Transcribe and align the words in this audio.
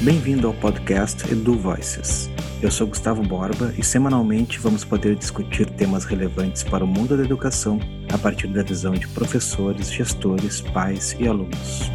Bem-vindo 0.00 0.46
ao 0.46 0.54
podcast 0.54 1.28
Edu 1.28 1.58
Voices. 1.58 2.30
Eu 2.62 2.70
sou 2.70 2.86
Gustavo 2.86 3.20
Borba 3.20 3.74
e 3.76 3.82
semanalmente 3.82 4.56
vamos 4.60 4.84
poder 4.84 5.16
discutir 5.16 5.68
temas 5.70 6.04
relevantes 6.04 6.62
para 6.62 6.84
o 6.84 6.86
mundo 6.86 7.16
da 7.16 7.24
educação 7.24 7.80
a 8.12 8.16
partir 8.16 8.46
da 8.46 8.62
visão 8.62 8.94
de 8.94 9.08
professores, 9.08 9.92
gestores, 9.92 10.60
pais 10.60 11.16
e 11.18 11.26
alunos. 11.26 11.90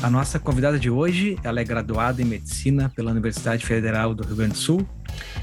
A 0.00 0.08
nossa 0.08 0.38
convidada 0.38 0.78
de 0.78 0.88
hoje, 0.88 1.36
ela 1.42 1.60
é 1.60 1.64
graduada 1.64 2.22
em 2.22 2.24
medicina 2.24 2.88
pela 2.88 3.10
Universidade 3.10 3.66
Federal 3.66 4.14
do 4.14 4.24
Rio 4.24 4.36
Grande 4.36 4.52
do 4.52 4.58
Sul, 4.58 4.88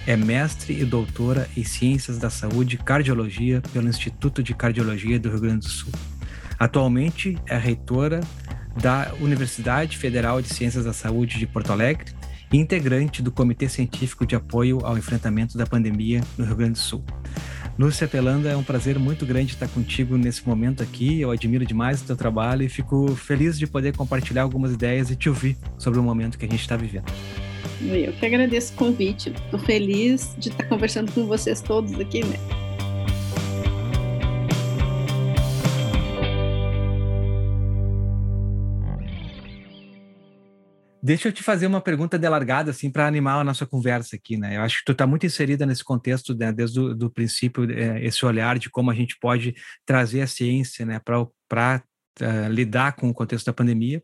é 0.08 0.16
mestre 0.16 0.82
e 0.82 0.86
doutora 0.86 1.46
em 1.58 1.66
Ciências 1.66 2.18
da 2.18 2.30
Saúde 2.30 2.76
e 2.76 2.78
Cardiologia 2.78 3.62
pelo 3.74 3.90
Instituto 3.90 4.42
de 4.42 4.56
Cardiologia 4.56 5.20
do 5.20 5.30
Rio 5.30 5.42
Grande 5.42 5.66
do 5.66 5.70
Sul. 5.70 5.92
Atualmente 6.60 7.38
é 7.48 7.58
reitora 7.58 8.20
da 8.82 9.14
Universidade 9.22 9.98
Federal 9.98 10.42
de 10.42 10.50
Ciências 10.50 10.86
da 10.86 10.94
Saúde 10.94 11.40
de 11.40 11.48
Porto 11.48 11.72
Alegre 11.72 12.12
e 12.52 12.58
integrante 12.58 13.22
do 13.22 13.32
Comitê 13.32 13.70
Científico 13.70 14.26
de 14.26 14.36
Apoio 14.36 14.80
ao 14.84 14.98
Enfrentamento 14.98 15.58
da 15.58 15.66
Pandemia 15.66 16.22
no 16.38 16.46
Rio 16.46 16.56
Grande 16.56 16.74
do 16.74 16.80
Sul. 16.80 17.04
Lúcia 17.78 18.10
Pelanda, 18.10 18.50
é 18.50 18.58
um 18.58 18.64
prazer 18.64 19.00
muito 19.00 19.26
grande 19.26 19.54
estar 19.54 19.70
contigo 19.70 20.18
nesse 20.18 20.46
momento 20.46 20.84
aqui. 20.84 21.22
Eu 21.22 21.32
admiro 21.32 21.66
demais 21.66 22.02
o 22.02 22.06
teu 22.06 22.16
trabalho 22.18 22.64
e 22.64 22.68
fico 22.68 23.16
feliz 23.16 23.58
de 23.58 23.66
poder 23.66 23.96
compartilhar 23.96 24.42
algumas 24.42 24.74
ideias 24.74 25.10
e 25.10 25.16
te 25.16 25.30
ouvir 25.30 25.56
sobre 25.78 25.98
o 25.98 26.04
momento 26.04 26.38
que 26.38 26.46
a 26.46 26.50
gente 26.50 26.60
está 26.60 26.76
vivendo. 26.76 27.06
Eu 27.82 28.12
que 28.12 28.26
agradeço 28.26 28.74
o 28.74 28.76
convite. 28.76 29.30
Estou 29.30 29.60
feliz 29.60 30.36
de 30.38 30.50
estar 30.50 30.66
conversando 30.66 31.10
com 31.14 31.26
vocês 31.26 31.62
todos 31.62 31.98
aqui, 31.98 32.26
né? 32.26 32.59
Deixa 41.10 41.28
eu 41.28 41.32
te 41.32 41.42
fazer 41.42 41.66
uma 41.66 41.82
pergunta 41.82 42.20
de 42.20 42.30
largada, 42.30 42.70
assim, 42.70 42.92
para 42.92 43.08
animar 43.08 43.40
a 43.40 43.44
nossa 43.44 43.66
conversa 43.66 44.16
aqui, 44.16 44.38
né? 44.38 44.58
Eu 44.58 44.62
acho 44.62 44.78
que 44.78 44.86
tu 44.86 44.92
está 44.92 45.08
muito 45.08 45.26
inserida 45.26 45.66
nesse 45.66 45.84
contexto, 45.84 46.36
né, 46.36 46.52
desde 46.52 46.80
o 46.80 46.94
do 46.94 47.10
princípio, 47.10 47.64
é, 47.72 48.06
esse 48.06 48.24
olhar 48.24 48.60
de 48.60 48.70
como 48.70 48.92
a 48.92 48.94
gente 48.94 49.18
pode 49.20 49.56
trazer 49.88 50.22
a 50.22 50.28
ciência, 50.28 50.86
né, 50.86 51.02
para 51.04 51.24
uh, 51.24 51.84
eh, 52.22 52.50
lidar 52.50 52.96
com 52.96 53.10
o 53.10 53.14
contexto 53.14 53.48
da 53.48 53.54
pandemia 53.54 54.04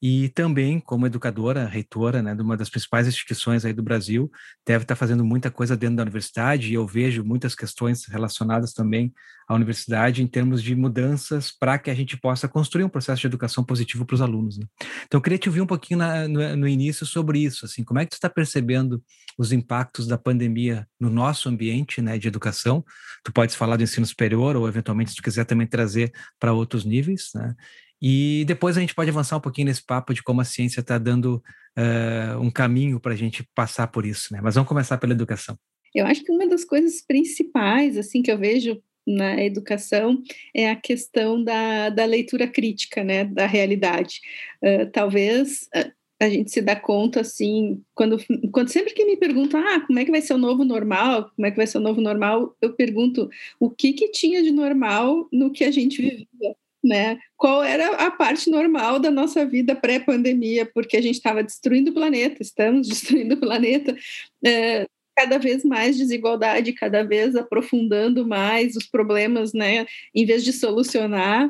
e 0.00 0.28
também 0.28 0.78
como 0.78 1.06
educadora, 1.06 1.66
reitora, 1.66 2.22
né, 2.22 2.34
de 2.34 2.42
uma 2.42 2.56
das 2.56 2.70
principais 2.70 3.08
instituições 3.08 3.64
aí 3.64 3.72
do 3.72 3.82
Brasil, 3.82 4.30
deve 4.64 4.84
estar 4.84 4.94
fazendo 4.94 5.24
muita 5.24 5.50
coisa 5.50 5.76
dentro 5.76 5.96
da 5.96 6.02
universidade 6.02 6.70
e 6.70 6.74
eu 6.74 6.86
vejo 6.86 7.24
muitas 7.24 7.54
questões 7.54 8.06
relacionadas 8.06 8.72
também 8.72 9.12
à 9.48 9.54
universidade 9.54 10.22
em 10.22 10.26
termos 10.26 10.62
de 10.62 10.74
mudanças 10.76 11.50
para 11.50 11.78
que 11.78 11.90
a 11.90 11.94
gente 11.94 12.16
possa 12.16 12.46
construir 12.46 12.84
um 12.84 12.88
processo 12.88 13.22
de 13.22 13.26
educação 13.26 13.64
positivo 13.64 14.04
para 14.04 14.14
os 14.14 14.20
alunos. 14.20 14.58
Né? 14.58 14.66
Então, 15.06 15.18
eu 15.18 15.22
queria 15.22 15.38
te 15.38 15.48
ouvir 15.48 15.62
um 15.62 15.66
pouquinho 15.66 15.98
na, 15.98 16.28
no, 16.28 16.56
no, 16.56 16.68
início 16.68 17.04
sobre 17.04 17.40
isso, 17.40 17.64
assim, 17.64 17.82
como 17.82 17.98
é 17.98 18.04
que 18.04 18.10
tu 18.10 18.14
está 18.14 18.28
percebendo 18.28 19.02
os 19.36 19.50
impactos 19.50 20.06
da 20.06 20.18
pandemia 20.18 20.86
no 21.00 21.08
nosso 21.10 21.48
ambiente, 21.48 22.02
né, 22.02 22.18
de 22.18 22.28
educação? 22.28 22.84
Tu 23.24 23.32
podes 23.32 23.54
falar 23.54 23.76
do 23.76 23.82
ensino 23.82 24.06
superior 24.06 24.54
ou 24.54 24.68
eventualmente 24.68 25.10
se 25.10 25.16
tu 25.16 25.22
quiser 25.22 25.44
também 25.44 25.66
trazer 25.66 26.12
para 26.38 26.52
outros 26.52 26.84
níveis, 26.84 27.30
né? 27.34 27.54
E 28.00 28.44
depois 28.46 28.76
a 28.76 28.80
gente 28.80 28.94
pode 28.94 29.10
avançar 29.10 29.36
um 29.36 29.40
pouquinho 29.40 29.66
nesse 29.66 29.84
papo 29.84 30.14
de 30.14 30.22
como 30.22 30.40
a 30.40 30.44
ciência 30.44 30.80
está 30.80 30.98
dando 30.98 31.42
uh, 31.76 32.40
um 32.40 32.50
caminho 32.50 33.00
para 33.00 33.12
a 33.12 33.16
gente 33.16 33.46
passar 33.54 33.88
por 33.88 34.06
isso, 34.06 34.32
né? 34.32 34.40
Mas 34.42 34.54
vamos 34.54 34.68
começar 34.68 34.98
pela 34.98 35.12
educação. 35.12 35.58
Eu 35.94 36.06
acho 36.06 36.22
que 36.22 36.32
uma 36.32 36.46
das 36.46 36.64
coisas 36.64 37.00
principais, 37.00 37.96
assim, 37.96 38.22
que 38.22 38.30
eu 38.30 38.38
vejo 38.38 38.80
na 39.06 39.42
educação 39.42 40.22
é 40.54 40.70
a 40.70 40.76
questão 40.76 41.42
da, 41.42 41.88
da 41.88 42.04
leitura 42.04 42.46
crítica, 42.46 43.02
né, 43.02 43.24
da 43.24 43.46
realidade. 43.46 44.20
Uh, 44.62 44.90
talvez 44.92 45.62
uh, 45.74 45.90
a 46.20 46.28
gente 46.28 46.50
se 46.50 46.60
dá 46.60 46.76
conta, 46.76 47.20
assim, 47.20 47.82
quando, 47.94 48.18
quando 48.52 48.68
sempre 48.68 48.92
que 48.92 49.04
me 49.04 49.16
perguntam, 49.16 49.60
ah, 49.60 49.80
como 49.86 49.98
é 49.98 50.04
que 50.04 50.10
vai 50.10 50.20
ser 50.20 50.34
o 50.34 50.38
novo 50.38 50.64
normal, 50.64 51.30
como 51.34 51.46
é 51.46 51.50
que 51.50 51.56
vai 51.56 51.66
ser 51.66 51.78
o 51.78 51.80
novo 51.80 52.00
normal, 52.00 52.54
eu 52.60 52.74
pergunto 52.74 53.30
o 53.58 53.70
que 53.70 53.92
que 53.92 54.10
tinha 54.10 54.42
de 54.42 54.50
normal 54.50 55.26
no 55.32 55.50
que 55.50 55.64
a 55.64 55.70
gente 55.70 56.02
vivia 56.02 56.54
né? 56.82 57.18
Qual 57.36 57.62
era 57.62 58.06
a 58.06 58.10
parte 58.10 58.50
normal 58.50 58.98
da 58.98 59.10
nossa 59.10 59.44
vida 59.44 59.74
pré-pandemia, 59.74 60.66
porque 60.66 60.96
a 60.96 61.02
gente 61.02 61.16
estava 61.16 61.42
destruindo 61.42 61.90
o 61.90 61.94
planeta, 61.94 62.42
estamos 62.42 62.86
destruindo 62.88 63.34
o 63.34 63.40
planeta, 63.40 63.96
é, 64.44 64.86
cada 65.16 65.38
vez 65.38 65.64
mais 65.64 65.96
desigualdade, 65.96 66.72
cada 66.72 67.02
vez 67.02 67.34
aprofundando 67.34 68.26
mais 68.26 68.76
os 68.76 68.86
problemas, 68.86 69.52
né? 69.52 69.84
Em 70.14 70.24
vez 70.24 70.44
de 70.44 70.52
solucionar. 70.52 71.48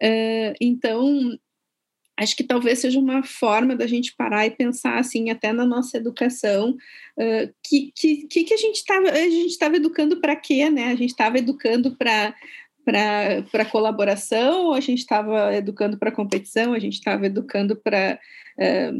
É, 0.00 0.54
então, 0.58 1.38
acho 2.20 2.36
que 2.36 2.44
talvez 2.44 2.78
seja 2.78 2.98
uma 2.98 3.22
forma 3.22 3.74
da 3.74 3.86
gente 3.86 4.14
parar 4.14 4.46
e 4.46 4.50
pensar 4.50 4.98
assim 4.98 5.30
até 5.30 5.52
na 5.52 5.64
nossa 5.64 5.96
educação 5.96 6.76
uh, 7.16 7.54
que, 7.66 7.92
que 7.94 8.26
que 8.44 8.54
a 8.54 8.58
gente 8.58 8.76
estava 8.76 9.08
a 9.08 9.28
gente 9.28 9.50
estava 9.50 9.76
educando 9.76 10.20
para 10.20 10.36
quê 10.36 10.68
né 10.68 10.88
a 10.88 10.94
gente 10.94 11.10
estava 11.10 11.38
educando 11.38 11.96
para 11.96 12.34
para 12.84 13.64
colaboração, 13.70 14.72
a 14.72 14.80
gente 14.80 14.98
estava 14.98 15.54
educando 15.54 15.98
para 15.98 16.12
competição, 16.12 16.72
a 16.72 16.78
gente 16.78 16.94
estava 16.94 17.26
educando 17.26 17.76
para 17.76 18.18
é, 18.58 18.92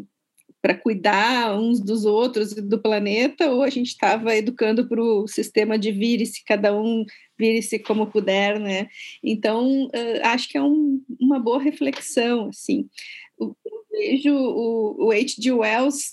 para 0.62 0.74
cuidar 0.74 1.58
uns 1.58 1.80
dos 1.80 2.04
outros 2.04 2.52
e 2.52 2.60
do 2.60 2.78
planeta, 2.78 3.50
ou 3.50 3.62
a 3.62 3.70
gente 3.70 3.88
estava 3.88 4.36
educando 4.36 4.86
para 4.86 5.02
o 5.02 5.26
sistema 5.26 5.78
de 5.78 5.90
vire-se, 5.90 6.44
cada 6.44 6.78
um 6.78 7.04
vire-se 7.38 7.78
como 7.78 8.10
puder, 8.10 8.60
né? 8.60 8.88
Então, 9.24 9.86
uh, 9.86 10.20
acho 10.24 10.48
que 10.48 10.58
é 10.58 10.62
um, 10.62 11.02
uma 11.18 11.38
boa 11.38 11.62
reflexão, 11.62 12.48
assim. 12.48 12.88
Eu 13.40 13.56
vejo 13.90 14.34
o, 14.34 15.06
o 15.06 15.10
H.G. 15.10 15.50
Wells, 15.50 16.10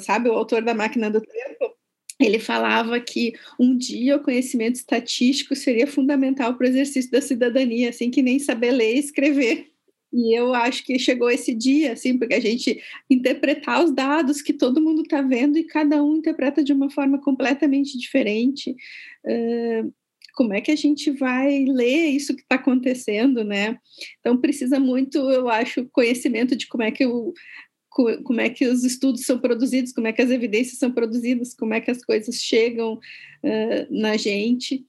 sabe, 0.00 0.28
o 0.28 0.34
autor 0.34 0.62
da 0.62 0.74
Máquina 0.74 1.10
do 1.10 1.20
Tempo, 1.20 1.74
ele 2.20 2.38
falava 2.38 2.98
que 3.00 3.34
um 3.58 3.76
dia 3.76 4.16
o 4.16 4.22
conhecimento 4.22 4.76
estatístico 4.76 5.54
seria 5.54 5.86
fundamental 5.86 6.54
para 6.54 6.66
o 6.66 6.68
exercício 6.68 7.10
da 7.10 7.20
cidadania, 7.20 7.90
assim 7.90 8.10
que 8.10 8.22
nem 8.22 8.38
saber 8.38 8.72
ler 8.72 8.96
e 8.96 8.98
escrever. 8.98 9.68
E 10.12 10.36
eu 10.36 10.54
acho 10.54 10.84
que 10.84 10.98
chegou 10.98 11.30
esse 11.30 11.54
dia, 11.54 11.92
assim, 11.92 12.18
porque 12.18 12.34
a 12.34 12.40
gente 12.40 12.82
interpretar 13.10 13.84
os 13.84 13.92
dados 13.92 14.40
que 14.40 14.54
todo 14.54 14.80
mundo 14.80 15.02
está 15.02 15.20
vendo 15.20 15.58
e 15.58 15.64
cada 15.64 16.02
um 16.02 16.16
interpreta 16.16 16.64
de 16.64 16.72
uma 16.72 16.90
forma 16.90 17.20
completamente 17.20 17.96
diferente. 17.98 18.74
Uh, 19.24 19.92
como 20.34 20.54
é 20.54 20.60
que 20.60 20.70
a 20.70 20.76
gente 20.76 21.10
vai 21.10 21.64
ler 21.64 22.10
isso 22.10 22.34
que 22.34 22.42
está 22.42 22.54
acontecendo, 22.54 23.42
né? 23.42 23.76
Então 24.20 24.40
precisa 24.40 24.78
muito, 24.78 25.18
eu 25.18 25.48
acho, 25.48 25.88
conhecimento 25.90 26.56
de 26.56 26.68
como 26.68 26.84
é 26.84 26.92
que 26.92 27.04
o, 27.04 27.34
como 28.22 28.40
é 28.40 28.48
que 28.48 28.66
os 28.66 28.84
estudos 28.84 29.22
são 29.24 29.38
produzidos, 29.38 29.92
como 29.92 30.06
é 30.06 30.12
que 30.12 30.22
as 30.22 30.30
evidências 30.30 30.78
são 30.78 30.90
produzidas, 30.90 31.54
como 31.54 31.74
é 31.74 31.80
que 31.80 31.90
as 31.90 32.04
coisas 32.04 32.36
chegam 32.36 32.94
uh, 32.94 33.86
na 33.90 34.16
gente. 34.16 34.84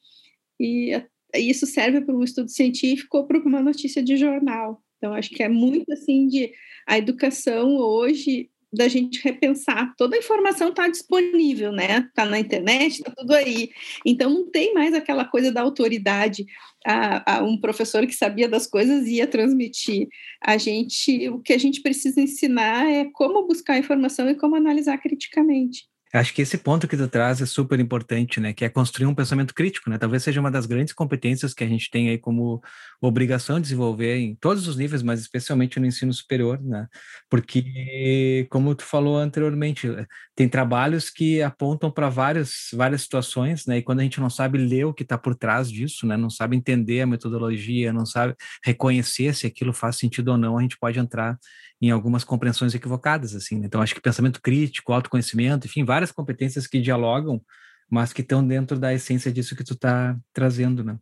E 0.60 1.02
isso 1.36 1.66
serve 1.66 2.02
para 2.02 2.16
um 2.16 2.24
estudo 2.24 2.50
científico 2.50 3.18
ou 3.18 3.26
para 3.26 3.40
uma 3.40 3.62
notícia 3.62 4.04
de 4.04 4.18
jornal. 4.18 4.84
Então, 4.98 5.14
acho 5.14 5.30
que 5.30 5.42
é 5.42 5.50
muito 5.50 5.92
assim 5.92 6.28
de 6.28 6.52
a 6.86 6.98
educação 6.98 7.78
hoje 7.78 8.50
da 8.72 8.88
gente 8.88 9.22
repensar. 9.24 9.94
Toda 9.98 10.16
a 10.16 10.20
informação 10.20 10.70
está 10.70 10.88
disponível, 10.88 11.72
né? 11.72 12.06
Está 12.08 12.26
na 12.26 12.40
internet, 12.40 13.00
está 13.00 13.12
tudo 13.12 13.34
aí. 13.34 13.70
Então 14.06 14.30
não 14.30 14.50
tem 14.50 14.74
mais 14.74 14.94
aquela 14.94 15.26
coisa 15.26 15.52
da 15.52 15.62
autoridade. 15.62 16.46
A, 16.86 17.38
a, 17.38 17.44
um 17.44 17.60
professor 17.60 18.06
que 18.06 18.14
sabia 18.14 18.48
das 18.48 18.68
coisas 18.68 19.08
ia 19.08 19.28
transmitir. 19.28 20.08
A 20.42 20.58
gente, 20.58 21.28
o 21.30 21.40
que 21.40 21.54
a 21.54 21.58
gente 21.58 21.82
precisa 21.82 22.22
ensinar 22.22 22.90
é 22.90 23.06
como 23.12 23.48
buscar 23.48 23.78
informação 23.78 24.30
e 24.30 24.36
como 24.36 24.56
analisar 24.56 24.98
criticamente. 25.00 25.89
Acho 26.12 26.34
que 26.34 26.42
esse 26.42 26.58
ponto 26.58 26.88
que 26.88 26.98
tu 26.98 27.08
traz 27.08 27.40
é 27.40 27.46
super 27.46 27.80
importante, 27.80 28.40
né? 28.40 28.52
Que 28.52 28.66
é 28.66 28.70
construir 28.70 29.06
um 29.06 29.14
pensamento 29.14 29.54
crítico, 29.54 29.92
né? 29.92 29.98
Talvez 30.00 30.24
seja 30.24 30.40
uma 30.40 30.50
das 30.50 30.66
grandes 30.66 30.92
competências 30.92 31.54
que 31.54 31.64
a 31.64 31.68
gente 31.68 31.90
tem 31.92 32.10
aí 32.10 32.18
como 32.18 32.64
obrigação 33.00 33.58
de 33.58 33.64
desenvolver 33.64 34.18
em 34.18 34.36
todos 34.36 34.68
os 34.68 34.76
níveis, 34.76 35.04
mas 35.04 35.20
especialmente 35.22 35.80
no 35.80 35.86
ensino 35.86 36.12
superior, 36.12 36.60
né? 36.64 36.88
Porque, 37.30 38.48
como 38.50 38.74
tu 38.74 38.84
falou 38.84 39.20
anteriormente, 39.20 39.88
tem 40.36 40.50
trabalhos 40.50 41.12
que 41.12 41.44
apontam 41.44 41.92
para 41.92 42.10
várias, 42.10 42.70
várias 42.74 43.04
situações, 43.04 43.68
né? 43.68 43.78
E 43.78 43.84
quando 43.84 44.00
a 44.00 44.04
gente 44.04 44.20
não 44.20 44.32
sabe 44.32 44.58
ler 44.58 44.86
o 44.86 44.94
que 44.94 45.04
está 45.04 45.16
por 45.18 45.36
trás 45.36 45.72
disso, 45.72 46.08
né? 46.08 46.18
Não 46.18 46.30
sabe 46.32 46.58
entender 46.58 47.02
a 47.02 47.08
metodologia, 47.08 47.94
não 47.94 48.06
sabe 48.06 48.36
reconhecer 48.66 49.36
se 49.36 49.46
aquilo 49.46 49.74
faz 49.74 49.98
sentido 49.98 50.30
ou 50.30 50.38
não, 50.38 50.58
a 50.58 50.62
gente 50.64 50.78
pode 50.80 50.98
entrar 50.98 51.38
em 51.82 51.92
algumas 51.92 52.24
compreensões 52.24 52.74
equivocadas, 52.76 53.36
assim. 53.36 53.60
Né? 53.60 53.68
Então, 53.68 53.82
acho 53.82 53.96
que 53.96 54.02
pensamento 54.02 54.42
crítico, 54.42 54.94
autoconhecimento, 54.94 55.68
enfim, 55.68 55.86
várias 55.86 56.12
competências 56.12 56.68
que 56.68 56.82
dialogam, 56.82 57.42
mas 57.90 58.14
que 58.14 58.22
estão 58.22 58.46
dentro 58.46 58.78
da 58.78 58.94
essência 58.94 59.32
disso 59.32 59.56
que 59.56 59.64
tu 59.64 59.74
está 59.74 60.18
trazendo, 60.32 60.84
né? 60.84 60.98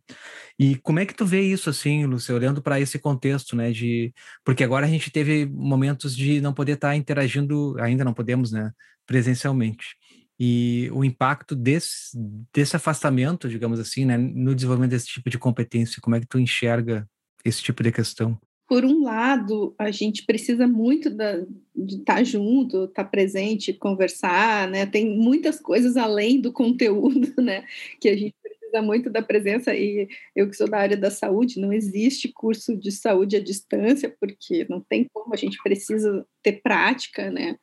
E 0.58 0.76
como 0.76 0.98
é 0.98 1.06
que 1.06 1.14
tu 1.14 1.26
vê 1.26 1.42
isso, 1.42 1.68
assim, 1.68 2.06
Lúcia, 2.06 2.34
olhando 2.34 2.62
para 2.62 2.80
esse 2.80 2.98
contexto, 2.98 3.54
né? 3.54 3.70
De 3.70 4.12
porque 4.44 4.64
agora 4.64 4.86
a 4.86 4.88
gente 4.88 5.10
teve 5.10 5.44
momentos 5.46 6.16
de 6.16 6.40
não 6.40 6.54
poder 6.54 6.72
estar 6.72 6.88
tá 6.88 6.96
interagindo, 6.96 7.76
ainda 7.78 8.04
não 8.04 8.14
podemos, 8.14 8.50
né? 8.52 8.72
Presencialmente. 9.06 9.96
E 10.40 10.88
o 10.92 11.04
impacto 11.04 11.54
desse, 11.54 12.16
desse 12.54 12.76
afastamento, 12.76 13.48
digamos 13.48 13.78
assim, 13.80 14.04
né? 14.06 14.16
No 14.16 14.54
desenvolvimento 14.54 14.92
desse 14.92 15.08
tipo 15.08 15.28
de 15.28 15.38
competência, 15.38 16.00
como 16.00 16.16
é 16.16 16.20
que 16.20 16.26
tu 16.26 16.38
enxerga 16.38 17.06
esse 17.44 17.62
tipo 17.62 17.82
de 17.82 17.92
questão? 17.92 18.40
Por 18.68 18.84
um 18.84 19.02
lado, 19.02 19.74
a 19.78 19.90
gente 19.90 20.26
precisa 20.26 20.68
muito 20.68 21.08
da, 21.08 21.38
de 21.74 21.96
estar 21.96 22.22
junto, 22.22 22.84
estar 22.84 23.04
presente, 23.04 23.72
conversar, 23.72 24.68
né? 24.68 24.84
Tem 24.84 25.08
muitas 25.16 25.58
coisas 25.58 25.96
além 25.96 26.38
do 26.38 26.52
conteúdo, 26.52 27.32
né? 27.40 27.64
Que 27.98 28.10
a 28.10 28.16
gente 28.16 28.34
precisa 28.42 28.82
muito 28.82 29.08
da 29.08 29.22
presença. 29.22 29.74
E 29.74 30.06
eu 30.36 30.50
que 30.50 30.54
sou 30.54 30.68
da 30.68 30.78
área 30.78 30.98
da 30.98 31.10
saúde, 31.10 31.58
não 31.58 31.72
existe 31.72 32.28
curso 32.28 32.76
de 32.76 32.92
saúde 32.92 33.36
à 33.36 33.40
distância, 33.40 34.14
porque 34.20 34.66
não 34.68 34.82
tem 34.82 35.06
como, 35.14 35.32
a 35.32 35.38
gente 35.38 35.56
precisa 35.62 36.26
ter 36.42 36.60
prática, 36.60 37.30
né? 37.30 37.56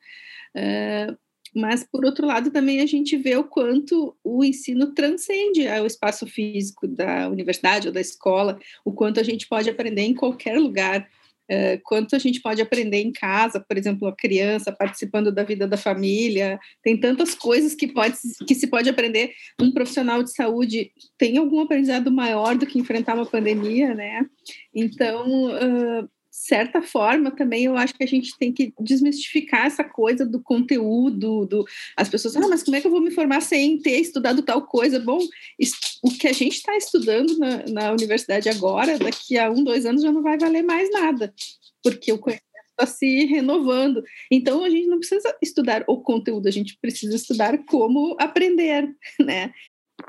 Uh, 0.56 1.16
mas, 1.56 1.82
por 1.82 2.04
outro 2.04 2.26
lado, 2.26 2.50
também 2.50 2.80
a 2.80 2.86
gente 2.86 3.16
vê 3.16 3.34
o 3.34 3.44
quanto 3.44 4.14
o 4.22 4.44
ensino 4.44 4.92
transcende 4.92 5.66
o 5.66 5.86
espaço 5.86 6.26
físico 6.26 6.86
da 6.86 7.30
universidade 7.30 7.88
ou 7.88 7.94
da 7.94 8.00
escola, 8.00 8.58
o 8.84 8.92
quanto 8.92 9.18
a 9.18 9.22
gente 9.22 9.48
pode 9.48 9.70
aprender 9.70 10.02
em 10.02 10.14
qualquer 10.14 10.58
lugar, 10.58 11.08
uh, 11.50 11.80
quanto 11.82 12.14
a 12.14 12.18
gente 12.18 12.42
pode 12.42 12.60
aprender 12.60 12.98
em 12.98 13.10
casa, 13.10 13.58
por 13.58 13.78
exemplo, 13.78 14.06
a 14.06 14.14
criança 14.14 14.70
participando 14.70 15.32
da 15.32 15.44
vida 15.44 15.66
da 15.66 15.78
família, 15.78 16.60
tem 16.82 17.00
tantas 17.00 17.34
coisas 17.34 17.74
que, 17.74 17.88
pode, 17.88 18.18
que 18.46 18.54
se 18.54 18.66
pode 18.66 18.90
aprender. 18.90 19.32
Um 19.58 19.72
profissional 19.72 20.22
de 20.22 20.34
saúde 20.34 20.90
tem 21.16 21.38
algum 21.38 21.60
aprendizado 21.60 22.12
maior 22.12 22.54
do 22.54 22.66
que 22.66 22.78
enfrentar 22.78 23.14
uma 23.14 23.24
pandemia, 23.24 23.94
né? 23.94 24.26
Então, 24.74 25.46
uh, 25.46 26.06
certa 26.36 26.82
forma, 26.82 27.30
também 27.30 27.64
eu 27.64 27.76
acho 27.76 27.94
que 27.94 28.04
a 28.04 28.06
gente 28.06 28.36
tem 28.38 28.52
que 28.52 28.72
desmistificar 28.78 29.66
essa 29.66 29.82
coisa 29.82 30.24
do 30.26 30.40
conteúdo, 30.40 31.46
do 31.46 31.66
as 31.96 32.10
pessoas, 32.10 32.36
ah, 32.36 32.46
mas 32.46 32.62
como 32.62 32.76
é 32.76 32.80
que 32.80 32.86
eu 32.86 32.90
vou 32.90 33.00
me 33.00 33.10
formar 33.10 33.40
sem 33.40 33.78
ter 33.78 33.98
estudado 33.98 34.42
tal 34.42 34.62
coisa? 34.66 35.00
Bom, 35.00 35.18
o 36.02 36.10
que 36.10 36.28
a 36.28 36.32
gente 36.34 36.56
está 36.56 36.76
estudando 36.76 37.38
na, 37.38 37.64
na 37.66 37.92
universidade 37.92 38.50
agora, 38.50 38.98
daqui 38.98 39.38
a 39.38 39.50
um, 39.50 39.64
dois 39.64 39.86
anos 39.86 40.02
já 40.02 40.12
não 40.12 40.22
vai 40.22 40.36
valer 40.36 40.62
mais 40.62 40.90
nada, 40.90 41.34
porque 41.82 42.12
o 42.12 42.18
conhecimento 42.18 42.44
está 42.70 42.86
se 42.86 43.24
renovando. 43.24 44.04
Então, 44.30 44.62
a 44.62 44.68
gente 44.68 44.88
não 44.88 44.98
precisa 44.98 45.34
estudar 45.42 45.84
o 45.88 46.02
conteúdo, 46.02 46.48
a 46.48 46.52
gente 46.52 46.76
precisa 46.80 47.16
estudar 47.16 47.64
como 47.64 48.14
aprender, 48.20 48.94
né? 49.18 49.52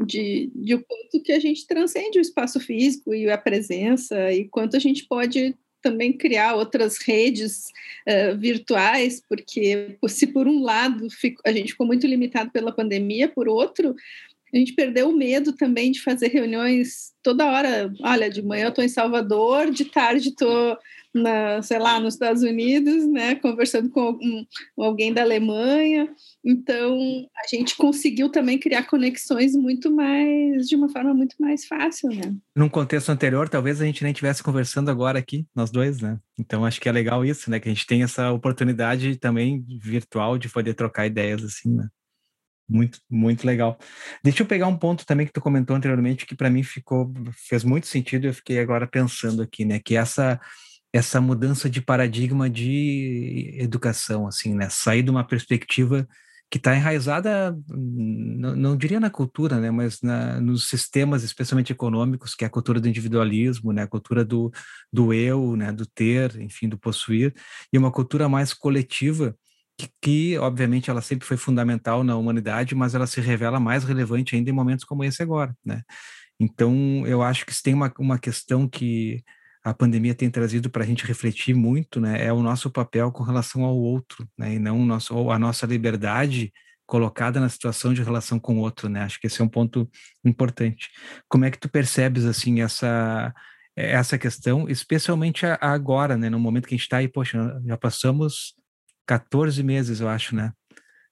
De, 0.06 0.52
de 0.54 0.76
o 0.76 0.84
quanto 0.86 1.24
que 1.24 1.32
a 1.32 1.40
gente 1.40 1.66
transcende 1.66 2.20
o 2.20 2.22
espaço 2.22 2.60
físico 2.60 3.14
e 3.14 3.30
a 3.30 3.38
presença, 3.38 4.32
e 4.34 4.46
quanto 4.50 4.76
a 4.76 4.80
gente 4.80 5.08
pode 5.08 5.56
também 5.88 6.12
criar 6.12 6.56
outras 6.56 6.98
redes 6.98 7.68
uh, 8.08 8.38
virtuais, 8.38 9.22
porque 9.28 9.98
se 10.08 10.28
por 10.28 10.48
um 10.48 10.62
lado 10.62 11.10
fico, 11.10 11.42
a 11.46 11.52
gente 11.52 11.72
ficou 11.72 11.88
muito 11.88 12.06
limitado 12.06 12.52
pela 12.52 12.74
pandemia, 12.74 13.30
por 13.30 13.48
outro, 13.48 13.96
a 14.54 14.58
gente 14.58 14.74
perdeu 14.74 15.10
o 15.10 15.16
medo 15.16 15.54
também 15.54 15.92
de 15.92 16.02
fazer 16.02 16.28
reuniões 16.28 17.14
toda 17.24 17.46
hora. 17.46 17.92
Olha, 18.02 18.30
de 18.30 18.42
manhã 18.42 18.66
eu 18.66 18.70
estou 18.70 18.84
em 18.84 18.90
Salvador, 18.90 19.72
de 19.72 19.86
tarde 19.86 20.30
estou 20.30 20.78
na, 21.18 21.62
sei 21.62 21.80
lá, 21.80 22.00
nos 22.00 22.14
Estados 22.14 22.44
Unidos, 22.44 23.08
né, 23.08 23.36
conversando 23.36 23.90
com 23.90 24.00
algum, 24.00 24.46
alguém 24.78 25.14
da 25.14 25.22
Alemanha. 25.22 26.10
Então, 26.46 27.28
a 27.36 27.48
gente 27.48 27.76
conseguiu 27.76 28.30
também 28.30 28.58
criar 28.58 28.84
conexões 28.84 29.56
muito 29.56 29.92
mais, 29.92 30.68
de 30.68 30.76
uma 30.76 30.90
forma 30.90 31.14
muito 31.14 31.36
mais 31.40 31.66
fácil, 31.66 32.10
né? 32.10 32.36
Num 32.56 32.70
contexto 32.70 33.10
anterior, 33.10 33.50
talvez 33.50 33.82
a 33.82 33.86
gente 33.86 34.04
nem 34.04 34.12
estivesse 34.12 34.42
conversando 34.42 34.90
agora 34.90 35.20
aqui, 35.20 35.46
nós 35.54 35.70
dois, 35.70 36.00
né? 36.00 36.18
Então, 36.40 36.64
acho 36.64 36.80
que 36.80 36.88
é 36.88 36.92
legal 36.92 37.26
isso, 37.26 37.50
né, 37.50 37.60
que 37.60 37.68
a 37.68 37.74
gente 37.74 37.86
tem 37.86 38.04
essa 38.04 38.32
oportunidade 38.32 39.18
também 39.18 39.66
virtual 39.82 40.38
de 40.38 40.48
poder 40.48 40.74
trocar 40.74 41.08
ideias 41.08 41.44
assim, 41.44 41.74
né? 41.74 41.88
Muito, 42.70 43.00
muito 43.10 43.48
legal. 43.48 43.78
Deixa 44.22 44.44
eu 44.44 44.48
pegar 44.48 44.68
um 44.68 44.78
ponto 44.78 45.06
também 45.06 45.26
que 45.26 45.32
tu 45.32 45.40
comentou 45.40 45.76
anteriormente 45.76 46.26
que 46.26 46.36
para 46.36 46.50
mim 46.50 46.64
ficou 46.64 47.14
fez 47.48 47.64
muito 47.64 47.88
sentido 47.88 48.28
eu 48.28 48.34
fiquei 48.34 48.60
agora 48.60 48.86
pensando 48.86 49.42
aqui, 49.42 49.64
né, 49.64 49.80
que 49.80 49.96
essa 49.96 50.40
essa 50.94 51.20
mudança 51.22 51.70
de 51.70 51.82
paradigma 51.82 52.50
de 52.50 53.56
educação, 53.60 54.28
assim, 54.28 54.56
né? 54.56 54.70
Sair 54.70 55.04
de 55.04 55.12
uma 55.12 55.26
perspectiva 55.26 56.08
que 56.50 56.58
está 56.58 56.76
enraizada, 56.76 57.58
não, 57.68 58.56
não, 58.56 58.78
diria 58.78 59.00
na 59.00 59.10
cultura, 59.10 59.60
né, 59.60 59.70
mas 59.70 60.02
na, 60.02 60.40
nos 60.40 60.70
sistemas, 60.70 61.24
especialmente 61.24 61.74
econômicos, 61.74 62.36
que 62.36 62.46
é 62.46 62.48
a 62.48 62.50
cultura 62.50 62.80
do 62.80 62.88
individualismo, 62.88 63.74
né, 63.74 63.84
a 63.84 63.88
cultura 63.88 64.24
do, 64.24 64.50
do 64.92 65.14
eu, 65.14 65.58
né, 65.58 65.74
do 65.74 65.86
ter, 65.86 66.40
enfim, 66.40 66.70
do 66.70 66.78
possuir, 66.78 67.34
e 67.72 67.78
uma 67.78 67.92
cultura 67.92 68.30
mais 68.30 68.54
coletiva, 68.54 69.36
que, 69.78 69.90
que, 70.02 70.38
obviamente 70.38 70.90
ela 70.90 71.02
sempre 71.02 71.28
foi 71.28 71.38
fundamental 71.38 72.04
na 72.04 72.16
humanidade, 72.16 72.74
mas 72.76 72.96
ela 72.96 73.08
se 73.08 73.20
revela 73.20 73.60
mais 73.60 73.84
relevante 73.84 74.36
ainda 74.36 74.50
em 74.50 74.54
momentos 74.54 74.86
como 74.86 75.04
esse 75.04 75.22
agora, 75.22 75.54
né. 75.66 75.82
Então, 76.40 77.06
eu 77.06 77.22
acho 77.24 77.46
que 77.46 77.64
tem 77.64 77.74
uma, 77.74 77.92
uma 78.00 78.20
questão 78.20 78.70
que 78.70 79.24
a 79.70 79.74
pandemia 79.74 80.16
tem 80.16 80.30
trazido 80.30 80.70
para 80.70 80.84
a 80.84 80.88
gente 80.88 81.06
refletir 81.06 81.54
muito, 81.54 82.00
né, 82.00 82.26
é 82.26 82.32
o 82.32 82.42
nosso 82.42 82.72
papel 82.72 83.12
com 83.12 83.24
relação 83.24 83.64
ao 83.64 83.76
outro, 83.76 84.28
né, 84.38 84.54
e 84.54 84.60
não 84.60 84.86
nosso, 84.86 85.14
ou 85.16 85.32
a 85.32 85.38
nossa 85.38 85.66
liberdade 85.66 86.54
colocada 86.86 87.40
na 87.40 87.50
situação 87.50 87.94
de 87.94 88.02
relação 88.02 88.40
com 88.40 88.58
o 88.58 88.60
outro, 88.62 88.88
né? 88.88 89.02
Acho 89.02 89.20
que 89.20 89.28
esse 89.28 89.42
é 89.42 89.44
um 89.44 89.50
ponto 89.50 89.90
importante. 90.24 90.90
Como 91.28 91.44
é 91.44 91.52
que 91.52 91.60
tu 91.60 91.68
percebes 91.68 92.24
assim 92.24 92.62
essa 92.62 93.34
essa 93.76 94.18
questão, 94.18 94.68
especialmente 94.70 95.46
agora, 95.62 96.18
né, 96.18 96.30
no 96.30 96.40
momento 96.40 96.68
que 96.68 96.74
a 96.74 96.78
gente 96.78 96.86
está 96.86 96.98
aí, 96.98 97.08
poxa, 97.08 97.62
já 97.66 97.78
passamos 97.78 98.56
14 99.06 99.62
meses, 99.62 100.00
eu 100.00 100.10
acho, 100.10 100.36
né, 100.36 100.52